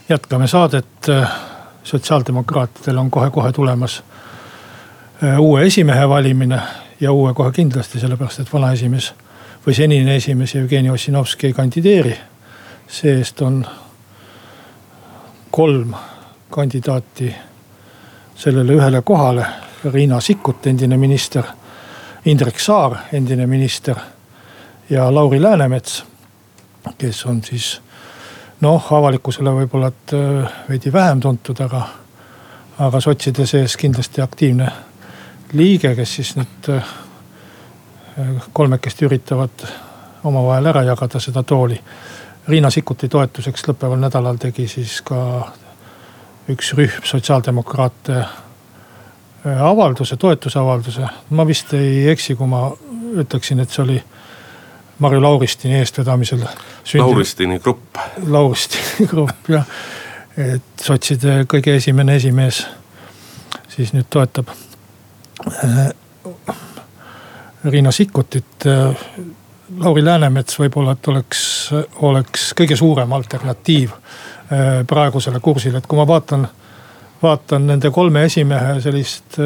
jätkame 0.09 0.47
saadet, 0.47 0.87
sotsiaaldemokraatidel 1.83 2.99
on 2.99 3.11
kohe-kohe 3.11 3.53
tulemas 3.53 4.03
Äh, 5.23 5.41
uue 5.41 5.67
esimehe 5.67 6.09
valimine 6.09 6.61
ja 7.01 7.13
uue 7.13 7.35
kohe 7.35 7.53
kindlasti, 7.53 8.01
sellepärast 8.01 8.41
et 8.43 8.51
vana 8.53 8.73
esimees 8.75 9.13
või 9.67 9.75
senine 9.77 10.17
esimees 10.17 10.55
Jevgeni 10.55 10.91
Ossinovski 10.91 11.47
ei 11.47 11.53
kandideeri. 11.53 12.17
see-eest 12.89 13.41
on 13.43 13.67
kolm 15.51 15.95
kandidaati 16.51 17.35
sellele 18.37 18.73
ühele 18.73 19.03
kohale. 19.03 19.47
Riina 19.85 20.21
Sikkut, 20.21 20.67
endine 20.67 20.97
minister, 20.97 21.45
Indrek 22.25 22.59
Saar, 22.61 22.97
endine 23.13 23.47
minister 23.47 23.97
ja 24.91 25.15
Lauri 25.15 25.43
Läänemets, 25.43 26.05
kes 26.99 27.27
on 27.27 27.43
siis 27.45 27.81
noh, 28.61 28.93
avalikkusele 28.93 29.53
võib-olla, 29.53 29.91
et 29.93 30.15
äh, 30.17 30.53
veidi 30.69 30.93
vähem 30.93 31.21
tuntud, 31.21 31.61
aga, 31.61 31.83
aga 32.79 33.01
sotside 33.01 33.47
sees 33.47 33.77
kindlasti 33.77 34.25
aktiivne 34.25 34.71
liige, 35.53 35.95
kes 35.99 36.15
siis 36.17 36.33
nüüd 36.39 36.71
äh, 36.73 36.95
kolmekesti 38.53 39.05
üritavad 39.05 39.67
omavahel 40.25 40.71
ära 40.73 40.83
jagada 40.89 41.21
seda 41.21 41.43
tooli. 41.43 41.77
Riina 42.49 42.71
Sikkuti 42.71 43.09
toetuseks 43.09 43.69
lõppeval 43.69 44.01
nädalal 44.01 44.41
tegi 44.41 44.69
siis 44.69 45.01
ka 45.05 45.19
üks 46.49 46.73
rühm 46.77 47.05
sotsiaaldemokraate 47.05 48.25
avalduse, 49.45 50.17
toetusavalduse. 50.17 51.09
ma 51.31 51.47
vist 51.47 51.75
ei 51.75 52.09
eksi, 52.09 52.37
kui 52.37 52.47
ma 52.49 52.69
ütleksin, 53.21 53.61
et 53.61 53.71
see 53.71 53.83
oli 53.85 54.03
Marju 54.99 55.23
Lauristini 55.23 55.79
eestvedamisel. 55.79 56.45
Lauristini 56.99 57.59
grupp. 57.59 57.99
Lauristini 58.27 59.07
grupp 59.13 59.51
jah, 59.51 59.67
et 60.37 60.83
sotside 60.83 61.43
kõige 61.51 61.77
esimene 61.77 62.17
esimees 62.21 62.65
siis 63.75 63.91
nüüd 63.93 64.07
toetab 64.11 64.53
Äh, 65.65 65.95
Riina 67.65 67.91
Sikkutit. 67.91 68.67
Äh, 68.67 68.97
Lauri 69.79 70.05
Läänemets 70.05 70.59
võib-olla, 70.59 70.93
et 70.93 71.09
oleks, 71.09 71.41
oleks 72.05 72.51
kõige 72.57 72.77
suurem 72.77 73.13
alternatiiv 73.17 73.91
äh, 73.91 74.85
praegusele 74.87 75.41
kursile, 75.41 75.81
et 75.81 75.89
kui 75.89 75.99
ma 75.99 76.07
vaatan, 76.07 76.47
vaatan 77.25 77.67
nende 77.73 77.91
kolme 77.95 78.25
esimehe 78.29 78.79
sellist 78.85 79.39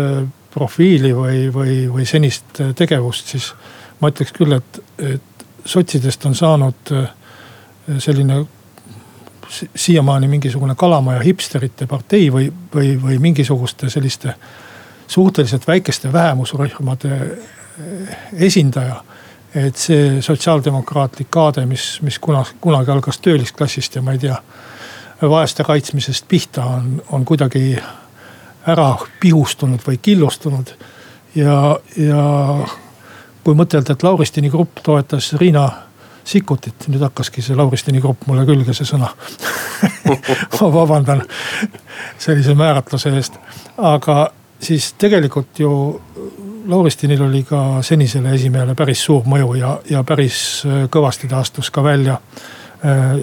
profiili 0.52 1.14
või, 1.14 1.46
või, 1.54 1.80
või 1.92 2.06
senist 2.08 2.60
tegevust, 2.76 3.32
siis 3.34 3.52
ma 4.00 4.10
ütleks 4.12 4.34
küll, 4.34 4.56
et, 4.56 4.80
et 4.98 5.46
sotsidest 5.68 6.24
on 6.26 6.34
saanud 6.38 6.94
selline 7.98 8.42
siiamaani 9.76 10.28
mingisugune 10.28 10.74
kalamaja 10.74 11.20
hipsterite 11.20 11.86
partei 11.86 12.32
või, 12.32 12.52
või, 12.74 12.96
või 13.02 13.18
mingisuguste 13.18 13.90
selliste 13.90 14.34
suhteliselt 15.08 15.66
väikeste 15.66 16.12
vähemusrühmade 16.12 17.38
esindaja. 18.32 19.04
et 19.54 19.76
see 19.76 20.20
sotsiaaldemokraatlik 20.22 21.30
kaade, 21.30 21.62
mis, 21.66 22.02
mis 22.04 22.18
kunagi, 22.18 22.50
kunagi 22.60 22.90
algas 22.92 23.18
töölisklassist 23.18 23.94
ja 23.96 24.02
ma 24.04 24.12
ei 24.12 24.18
tea, 24.20 24.36
vaeste 25.22 25.64
kaitsmisest 25.64 26.28
pihta 26.28 26.64
on, 26.64 27.02
on 27.12 27.24
kuidagi 27.24 27.78
ära 28.66 28.96
pihustunud 29.20 29.80
või 29.86 29.98
killustunud. 30.02 30.70
ja, 31.34 31.78
ja 31.96 32.24
kui 33.44 33.54
mõtelda, 33.54 33.92
et 33.92 34.02
Lauristini 34.02 34.50
grupp 34.50 34.82
toetas 34.82 35.32
Riina 35.40 35.68
Sikkutit, 36.28 36.88
nüüd 36.92 37.00
hakkaski 37.00 37.42
see 37.42 37.56
Lauristini 37.56 38.02
grupp 38.04 38.26
mulle 38.28 38.44
külge, 38.46 38.74
see 38.76 38.84
sõna 38.84 39.08
ma 40.60 40.68
vabandan 40.74 41.22
sellise 42.20 42.54
määratluse 42.54 43.14
eest, 43.16 43.38
aga 43.78 44.28
siis 44.60 44.92
tegelikult 45.00 45.58
ju 45.62 45.72
Lauristinil 46.68 47.22
oli 47.24 47.42
ka 47.48 47.80
senisele 47.82 48.34
esimehele 48.36 48.74
päris 48.76 49.00
suur 49.06 49.24
mõju 49.24 49.54
ja, 49.56 49.78
ja 49.88 50.02
päris 50.04 50.66
kõvasti 50.92 51.30
ta 51.30 51.40
astus 51.40 51.70
ka 51.72 51.84
välja 51.84 52.18
äh, 52.84 53.22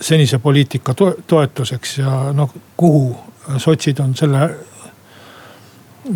senise 0.00 0.38
poliitika 0.38 0.94
to 0.94 1.14
toetuseks 1.26 1.98
ja 1.98 2.32
noh, 2.32 2.50
kuhu 2.76 3.16
sotsid 3.58 4.00
on 4.00 4.14
selle 4.16 4.48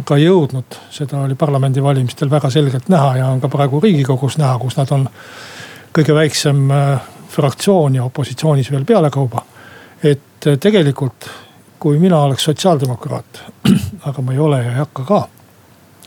ka 0.04 0.16
jõudnud, 0.20 0.76
seda 0.90 1.24
oli 1.24 1.34
parlamendivalimistel 1.34 2.30
väga 2.30 2.50
selgelt 2.50 2.88
näha 2.88 3.16
ja 3.16 3.26
on 3.26 3.40
ka 3.40 3.48
praegu 3.50 3.80
riigikogus 3.80 4.38
näha, 4.38 4.58
kus 4.58 4.76
nad 4.78 4.90
on 4.94 5.08
kõige 5.96 6.14
väiksem 6.14 6.70
äh, 6.70 7.08
fraktsioon 7.30 7.94
ja 7.98 8.04
opositsioonis 8.04 8.70
veel 8.70 8.84
pealekauba. 8.84 9.44
et 10.02 10.46
tegelikult 10.60 11.28
kui 11.80 11.98
mina 11.98 12.18
oleks 12.18 12.44
sotsiaaldemokraat, 12.44 13.42
aga 14.08 14.22
ma 14.22 14.32
ei 14.32 14.38
ole 14.38 14.62
ja 14.62 14.72
ei 14.72 14.78
hakka 14.78 15.04
ka. 15.04 15.28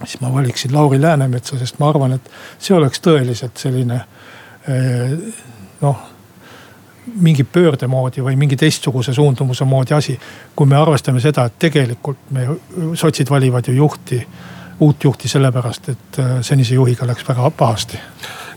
siis 0.04 0.22
ma 0.22 0.34
valiksin 0.34 0.74
Lauri 0.74 1.02
Läänemetsa, 1.02 1.58
sest 1.58 1.80
ma 1.80 1.90
arvan, 1.90 2.14
et 2.14 2.32
see 2.60 2.76
oleks 2.76 3.02
tõeliselt 3.02 3.58
selline 3.58 4.02
eh, 4.68 5.14
noh 5.82 6.10
mingi 7.06 7.44
pöörde 7.44 7.88
moodi 7.88 8.24
või 8.24 8.36
mingi 8.40 8.58
teistsuguse 8.60 9.14
suundumuse 9.14 9.66
moodi 9.66 9.94
asi. 9.94 10.20
kui 10.56 10.68
me 10.68 10.76
arvestame 10.76 11.20
seda, 11.20 11.46
et 11.46 11.60
tegelikult 11.60 12.32
me, 12.32 12.48
sotsid 12.96 13.30
valivad 13.30 13.68
ju 13.68 13.74
juhti, 13.74 14.22
uut 14.80 15.04
juhti 15.04 15.28
sellepärast, 15.28 15.90
et 15.90 16.20
eh, 16.20 16.32
senise 16.42 16.76
juhiga 16.76 17.08
läks 17.08 17.28
väga 17.28 17.52
pahasti 17.52 18.00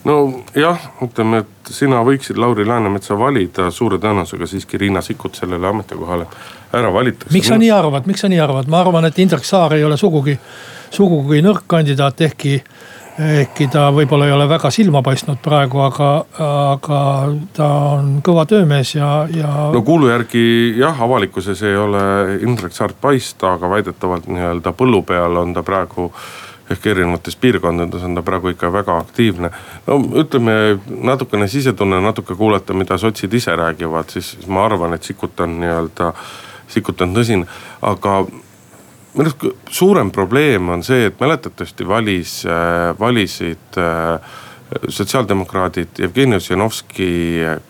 nojah, 0.07 0.83
ütleme, 1.03 1.43
et 1.43 1.73
sina 1.75 2.01
võiksid 2.07 2.39
Lauri 2.39 2.67
Läänemetsa 2.69 3.17
valida, 3.19 3.71
suure 3.75 3.99
tõenäosusega 4.03 4.47
siiski 4.51 4.79
Riina 4.79 5.03
Sikkut 5.03 5.35
sellele 5.35 5.67
ametikohale 5.69 6.27
ära 6.73 6.93
valitakse. 6.93 7.33
miks 7.35 7.51
sa 7.51 7.59
nii 7.59 7.71
arvad, 7.75 8.07
miks 8.07 8.23
sa 8.23 8.31
nii 8.31 8.41
arvad, 8.41 8.71
ma 8.71 8.81
arvan, 8.85 9.09
et 9.09 9.19
Indrek 9.19 9.45
Saar 9.45 9.75
ei 9.75 9.85
ole 9.85 9.97
sugugi, 9.97 10.37
sugugi 10.95 11.43
nõrk 11.43 11.67
kandidaat, 11.67 12.21
ehkki 12.29 12.61
ehkki 13.19 13.69
ta 13.73 13.87
võib-olla 13.95 14.27
ei 14.29 14.35
ole 14.35 14.47
väga 14.49 14.71
silma 14.75 15.03
paistnud 15.05 15.39
praegu, 15.43 15.81
aga, 15.87 16.11
aga 16.47 17.01
ta 17.57 17.69
on 17.97 18.11
kõva 18.25 18.45
töömees 18.49 18.95
ja, 18.97 19.11
ja. 19.33 19.53
no 19.73 19.83
kuulu 19.87 20.11
järgi 20.11 20.75
jah, 20.79 21.01
avalikkuses 21.07 21.63
ei 21.67 21.77
ole 21.81 22.03
Indrek 22.45 22.77
Saart 22.77 23.01
paista, 23.01 23.55
aga 23.57 23.71
väidetavalt 23.73 24.29
nii-öelda 24.29 24.75
põllu 24.77 25.03
peal 25.09 25.41
on 25.43 25.57
ta 25.57 25.65
praegu 25.67 26.11
ehk 26.71 26.87
erinevates 26.91 27.37
piirkondades 27.39 28.03
on 28.05 28.17
ta 28.19 28.25
praegu 28.27 28.51
ikka 28.51 28.73
väga 28.73 28.99
aktiivne. 28.99 29.51
no 29.87 30.01
ütleme 30.23 30.79
natukene 30.89 31.49
sisetunne, 31.49 32.01
natuke 32.01 32.35
kuulata, 32.35 32.75
mida 32.75 32.99
sotsid 32.99 33.33
ise 33.33 33.57
räägivad, 33.57 34.11
siis 34.11 34.37
ma 34.47 34.65
arvan, 34.67 34.95
et 34.95 35.03
Sikkut 35.03 35.41
on 35.41 35.61
nii-öelda, 35.61 36.13
Sikkut 36.69 37.01
on 37.01 37.15
tõsine, 37.15 37.47
aga 37.83 38.25
minu 39.17 39.31
arust 39.31 39.73
suurem 39.73 40.11
probleem 40.13 40.69
on 40.69 40.83
see, 40.85 41.07
et 41.09 41.21
mäletatavasti 41.21 41.89
valis, 41.89 42.39
valisid 43.01 43.79
sotsiaaldemokraadid 44.89 46.03
Jevgeni 46.03 46.37
Ossinovski 46.37 47.09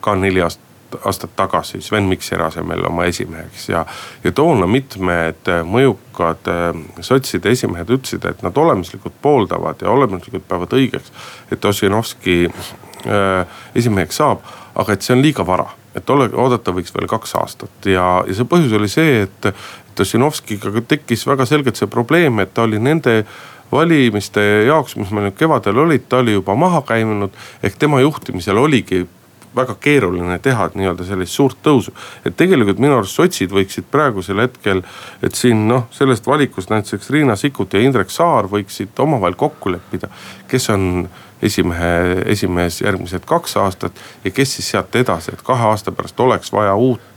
ka 0.01 0.15
neli 0.19 0.43
aastat 0.43 0.67
aastat 1.05 1.31
tagasi 1.37 1.81
Sven 1.81 2.05
Mikseri 2.05 2.43
asemel 2.43 2.85
oma 2.87 3.05
esimeheks. 3.05 3.69
Ja, 3.69 3.87
ja 4.25 4.33
toona 4.33 4.67
mitmed 4.67 5.49
mõjukad 5.67 6.51
äh, 6.51 6.69
sotside 7.01 7.51
esimehed 7.53 7.91
ütlesid, 7.91 8.27
et 8.29 8.43
nad 8.47 8.57
olemuslikult 8.57 9.17
pooldavad 9.23 9.83
ja 9.83 9.91
olemuslikult 9.91 10.47
peavad 10.49 10.77
õigeks, 10.79 11.13
et 11.53 11.65
Ossinovski 11.65 12.45
äh, 12.47 13.59
esimeheks 13.75 14.23
saab, 14.23 14.47
aga 14.75 14.95
et 14.95 15.03
see 15.03 15.17
on 15.17 15.25
liiga 15.25 15.47
vara 15.47 15.69
et 15.97 16.11
ole, 16.13 16.27
oodata 16.37 16.75
võiks 16.77 16.93
veel 16.93 17.07
kaks 17.09 17.31
aastat. 17.41 17.87
Ja, 17.89 18.21
ja 18.29 18.35
see 18.37 18.45
põhjus 18.49 18.75
oli 18.77 18.89
see, 18.93 19.23
et 19.25 19.47
Ossinovskiga 20.01 20.73
tekkis 20.89 21.27
väga 21.27 21.47
selgelt 21.47 21.77
see 21.77 21.91
probleem, 21.91 22.41
et 22.41 22.55
ta 22.55 22.67
oli 22.67 22.79
nende 22.83 23.23
valimiste 23.73 24.43
jaoks, 24.67 24.97
mis 24.97 25.11
meil 25.11 25.29
nüüd 25.29 25.39
kevadel 25.39 25.83
olid, 25.83 26.07
ta 26.09 26.23
oli 26.23 26.37
juba 26.37 26.55
maha 26.55 26.83
käinud. 26.87 27.31
ehk 27.63 27.79
tema 27.79 28.01
juhtimisel 28.01 28.57
oligi 28.57 29.07
väga 29.57 29.75
keeruline 29.81 30.39
teha 30.39 30.69
nii-öelda 30.75 31.05
sellist 31.05 31.33
suurt 31.33 31.57
tõusu. 31.65 31.93
et 32.25 32.37
tegelikult 32.37 32.79
minu 32.79 32.99
arust 32.99 33.17
sotsid 33.17 33.51
võiksid 33.51 33.89
praegusel 33.91 34.41
hetkel, 34.45 34.83
et 35.23 35.35
siin 35.35 35.67
noh, 35.69 35.87
sellest 35.91 36.27
valikust 36.27 36.71
näiteks 36.71 37.11
Riina 37.11 37.37
Sikkut 37.37 37.75
ja 37.75 37.81
Indrek 37.81 38.11
Saar 38.11 38.51
võiksid 38.53 38.99
omavahel 38.99 39.35
kokku 39.35 39.73
leppida, 39.73 40.09
kes 40.49 40.71
on 40.71 41.09
esimehe, 41.43 42.23
esimees 42.33 42.81
järgmised 42.81 43.25
kaks 43.27 43.57
aastat 43.57 43.93
ja 44.25 44.31
kes 44.31 44.57
siis 44.57 44.71
sealt 44.71 44.97
edasi, 44.97 45.33
et 45.33 45.43
kahe 45.43 45.69
aasta 45.73 45.93
pärast 45.93 46.21
oleks 46.21 46.53
vaja 46.53 46.75
uut 46.75 47.16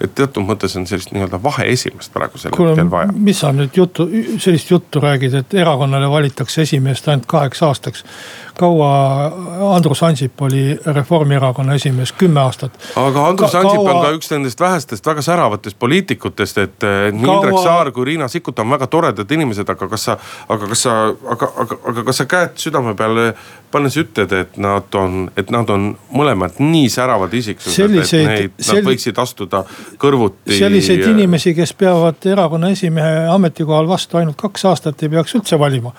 et 0.00 0.14
teatud 0.14 0.44
mõttes 0.46 0.76
on 0.76 0.86
sellist 0.86 1.12
nii-öelda 1.14 1.40
vaheesimeest 1.42 2.12
praegusel 2.12 2.54
Kuule, 2.56 2.74
hetkel 2.74 2.90
vaja. 2.90 3.12
mis 3.16 3.40
sa 3.40 3.52
nüüd 3.56 3.76
juttu, 3.76 4.08
sellist 4.38 4.70
juttu 4.70 5.02
räägid, 5.02 5.34
et 5.42 5.54
erakonnale 5.54 6.10
valitakse 6.10 6.62
esimeest 6.66 7.08
ainult 7.08 7.28
kaheks 7.30 7.62
aastaks 7.66 8.04
kaua 8.60 8.90
Andrus 9.74 10.02
Ansip 10.06 10.42
oli 10.42 10.64
Reformierakonna 10.86 11.74
esimees, 11.78 12.12
kümme 12.12 12.40
aastat. 12.40 12.76
aga 12.96 13.26
Andrus 13.28 13.52
Ka 13.52 13.62
Ansip 13.62 13.78
kaua... 13.78 13.94
on 13.94 14.04
ka 14.04 14.12
üks 14.18 14.30
nendest 14.34 14.60
vähestest 14.60 15.06
väga 15.06 15.24
säravatest 15.24 15.78
poliitikutest, 15.78 16.58
et 16.58 16.88
nii 17.12 17.24
kaua... 17.24 17.38
Indrek 17.40 17.62
Saar 17.64 17.92
kui 17.96 18.08
Riina 18.12 18.28
Sikkut 18.28 18.58
on 18.58 18.70
väga 18.70 18.90
toredad 18.92 19.32
inimesed, 19.36 19.68
aga 19.68 19.88
kas 19.94 20.08
sa, 20.10 20.18
aga 20.48 20.70
kas 20.72 20.84
sa, 20.86 20.98
aga, 21.36 21.50
aga, 21.64 21.80
aga 21.92 22.04
kas 22.10 22.22
sa 22.22 22.28
käed 22.30 22.60
südame 22.60 22.94
peale 22.98 23.30
pannes 23.70 23.96
ütled, 24.00 24.32
et 24.34 24.58
nad 24.60 24.98
on, 24.98 25.24
et 25.38 25.50
nad 25.54 25.70
on 25.70 25.90
mõlemad 26.16 26.58
nii 26.62 26.90
säravad 26.92 27.34
isiksused, 27.38 27.96
et 28.02 28.14
neid, 28.26 28.54
nad 28.58 28.66
sel... 28.66 28.84
võiksid 28.86 29.18
astuda 29.22 29.62
kõrvuti. 30.00 30.58
selliseid 30.58 31.04
ja... 31.04 31.14
inimesi, 31.14 31.54
kes 31.56 31.74
peavad 31.78 32.28
erakonna 32.28 32.72
esimehe 32.74 33.26
ametikohal 33.30 33.88
vastu 33.88 34.20
ainult 34.20 34.38
kaks 34.40 34.66
aastat, 34.72 35.02
ei 35.02 35.12
peaks 35.12 35.36
üldse 35.38 35.58
valima. 35.60 35.94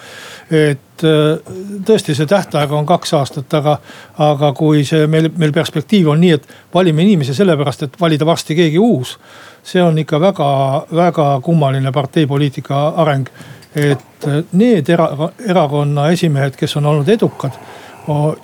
et 0.52 0.91
et 1.02 1.08
äh, 1.10 1.54
tõesti, 1.86 2.16
see 2.16 2.30
tähtaeg 2.30 2.72
on 2.72 2.86
kaks 2.86 3.14
aastat, 3.18 3.54
aga, 3.58 3.78
aga 4.22 4.52
kui 4.58 4.84
see 4.88 5.08
meil, 5.12 5.32
meil 5.38 5.54
perspektiiv 5.56 6.12
on 6.14 6.22
nii, 6.22 6.36
et 6.38 6.48
valime 6.74 7.06
inimesi 7.06 7.36
sellepärast, 7.38 7.88
et 7.88 8.00
valida 8.02 8.26
varsti 8.26 8.58
keegi 8.58 8.80
uus. 8.80 9.18
see 9.64 9.82
on 9.84 9.98
ikka 9.98 10.20
väga-väga 10.20 11.42
kummaline 11.44 11.92
parteipoliitika 11.92 12.88
areng. 12.98 13.30
et 13.76 14.28
äh, 14.28 14.44
need 14.52 14.90
era, 14.90 15.30
erakonna 15.48 16.10
esimehed, 16.12 16.56
kes 16.56 16.76
on 16.78 16.86
olnud 16.86 17.10
edukad 17.10 17.56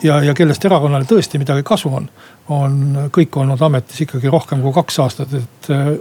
ja, 0.03 0.22
ja 0.24 0.34
kellest 0.34 0.66
erakonnale 0.66 1.05
tõesti 1.10 1.39
midagi 1.41 1.64
kasu 1.66 1.89
on, 1.93 2.05
on 2.53 3.10
kõik 3.14 3.36
olnud 3.41 3.62
ametis 3.62 4.01
ikkagi 4.05 4.30
rohkem 4.30 4.62
kui 4.62 4.74
kaks 4.74 4.99
aastat, 5.03 5.34
et 5.34 5.70
äh, 5.74 5.91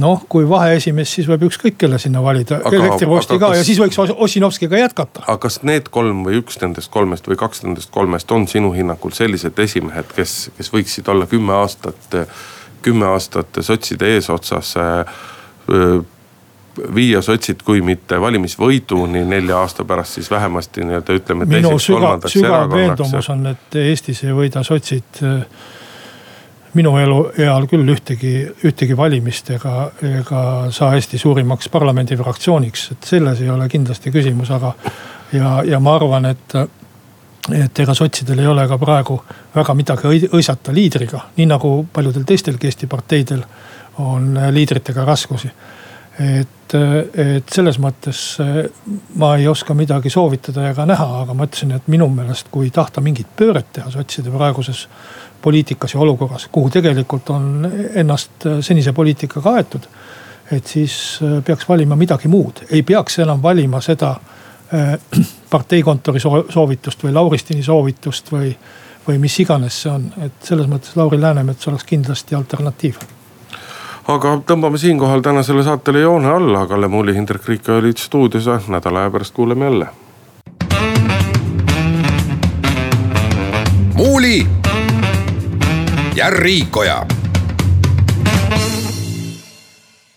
noh, 0.00 0.22
kui 0.28 0.46
vaheesimees, 0.48 1.14
siis 1.16 1.28
võib 1.30 1.46
ükskõik 1.48 1.78
kelle 1.80 1.98
sinna 1.98 2.22
valida, 2.22 2.60
elektrivorsti 2.70 3.38
ka 3.38 3.48
kas... 3.48 3.60
ja 3.60 3.64
siis 3.66 3.80
võiks 3.82 3.98
Ossinovskiga 4.14 4.78
jätkata. 4.78 5.24
aga 5.26 5.38
kas 5.46 5.60
need 5.66 5.90
kolm 5.90 6.22
või 6.26 6.40
üks 6.42 6.60
nendest 6.62 6.92
kolmest 6.94 7.28
või 7.30 7.40
kaks 7.40 7.64
nendest 7.64 7.90
kolmest 7.94 8.30
on 8.36 8.46
sinu 8.50 8.72
hinnangul 8.76 9.14
sellised 9.16 9.58
esimehed, 9.58 10.12
kes, 10.16 10.50
kes 10.56 10.72
võiksid 10.74 11.10
olla 11.10 11.26
kümme 11.30 11.56
aastat, 11.58 12.16
kümme 12.82 13.10
aastat 13.10 13.62
sotside 13.66 14.14
eesotsas 14.14 14.76
viia 16.94 17.22
sotsid, 17.22 17.64
kui 17.66 17.82
mitte 17.84 18.20
valimisvõiduni 18.20 19.24
nelja 19.28 19.58
aasta 19.60 19.84
pärast, 19.84 20.18
siis 20.18 20.30
vähemasti 20.30 20.84
nii-öelda 20.86 21.16
ütleme. 21.18 21.48
minu 21.50 21.74
sügav, 21.82 22.24
sügav 22.30 22.70
veendumus 22.72 23.28
on, 23.32 23.46
et 23.52 23.78
Eestis 23.82 24.22
ei 24.24 24.34
võida 24.36 24.62
sotsid 24.66 25.22
minu 26.74 26.92
elueal 26.98 27.66
küll 27.70 27.88
ühtegi, 27.94 28.34
ühtegi 28.66 28.96
valimist 28.96 29.50
ega, 29.56 29.90
ega 30.06 30.42
saa 30.74 30.94
Eesti 30.98 31.18
suurimaks 31.18 31.70
parlamendifraktsiooniks, 31.72 32.90
et 32.94 33.08
selles 33.14 33.40
ei 33.42 33.50
ole 33.50 33.68
kindlasti 33.68 34.12
küsimus, 34.14 34.52
aga. 34.54 34.74
ja, 35.32 35.60
ja 35.66 35.80
ma 35.80 35.96
arvan, 35.98 36.30
et, 36.30 36.54
et 37.56 37.82
ega 37.84 37.94
sotsidel 37.94 38.44
ei 38.44 38.50
ole 38.50 38.68
ka 38.68 38.78
praegu 38.78 39.18
väga 39.54 39.74
midagi 39.74 40.30
õisata 40.30 40.74
liidriga, 40.74 41.26
nii 41.36 41.50
nagu 41.50 41.74
paljudel 41.92 42.26
teistelgi 42.28 42.70
Eesti 42.70 42.90
parteidel 42.90 43.44
on 43.98 44.32
liidritega 44.54 45.04
raskusi. 45.04 45.50
et, 46.20 46.74
et 46.74 47.48
selles 47.50 47.78
mõttes 47.80 48.20
ma 49.18 49.30
ei 49.36 49.48
oska 49.48 49.74
midagi 49.74 50.10
soovitada 50.10 50.68
ega 50.68 50.84
näha, 50.86 51.06
aga 51.22 51.34
ma 51.34 51.46
ütlesin, 51.48 51.72
et 51.74 51.88
minu 51.88 52.08
meelest, 52.12 52.50
kui 52.52 52.70
tahta 52.70 53.00
mingit 53.00 53.26
pööret 53.36 53.72
teha 53.72 53.90
sotside 53.90 54.30
praeguses 54.30 54.86
poliitikas 55.42 55.94
ja 55.94 56.00
olukorras, 56.00 56.48
kuhu 56.52 56.70
tegelikult 56.70 57.30
on 57.30 57.70
ennast 57.94 58.46
senise 58.60 58.92
poliitikaga 58.92 59.54
aetud. 59.60 59.88
et 60.52 60.66
siis 60.66 61.20
äh, 61.22 61.44
peaks 61.44 61.68
valima 61.68 61.96
midagi 61.96 62.28
muud, 62.28 62.64
ei 62.70 62.82
peaks 62.82 63.18
enam 63.18 63.42
valima 63.42 63.80
seda 63.80 64.16
äh, 64.74 64.98
parteikontori 65.50 66.20
soovitust 66.20 67.04
või 67.04 67.12
Lauristini 67.12 67.62
soovitust 67.62 68.32
või, 68.32 68.50
või 69.08 69.18
mis 69.18 69.40
iganes 69.40 69.82
see 69.82 69.92
on, 69.92 70.12
et 70.20 70.42
selles 70.42 70.66
mõttes 70.66 70.96
Lauri 70.96 71.20
Läänemets 71.20 71.68
oleks 71.68 71.84
kindlasti 71.84 72.34
alternatiiv 72.34 72.98
aga 74.08 74.40
tõmbame 74.46 74.78
siinkohal 74.78 75.22
tänasele 75.22 75.62
saatele 75.62 76.00
joone 76.00 76.28
alla, 76.34 76.66
Kalle 76.66 76.88
Muuli, 76.88 77.14
Hindrek 77.14 77.46
Riik 77.46 77.68
olid 77.68 77.98
stuudios, 77.98 78.68
nädala 78.68 79.06
aja 79.06 79.10
pärast 79.10 79.34
kuuleme 79.34 79.64
jälle. 79.64 79.88
muuli 84.00 84.46
ja 86.14 86.30
Riikoja 86.30 87.06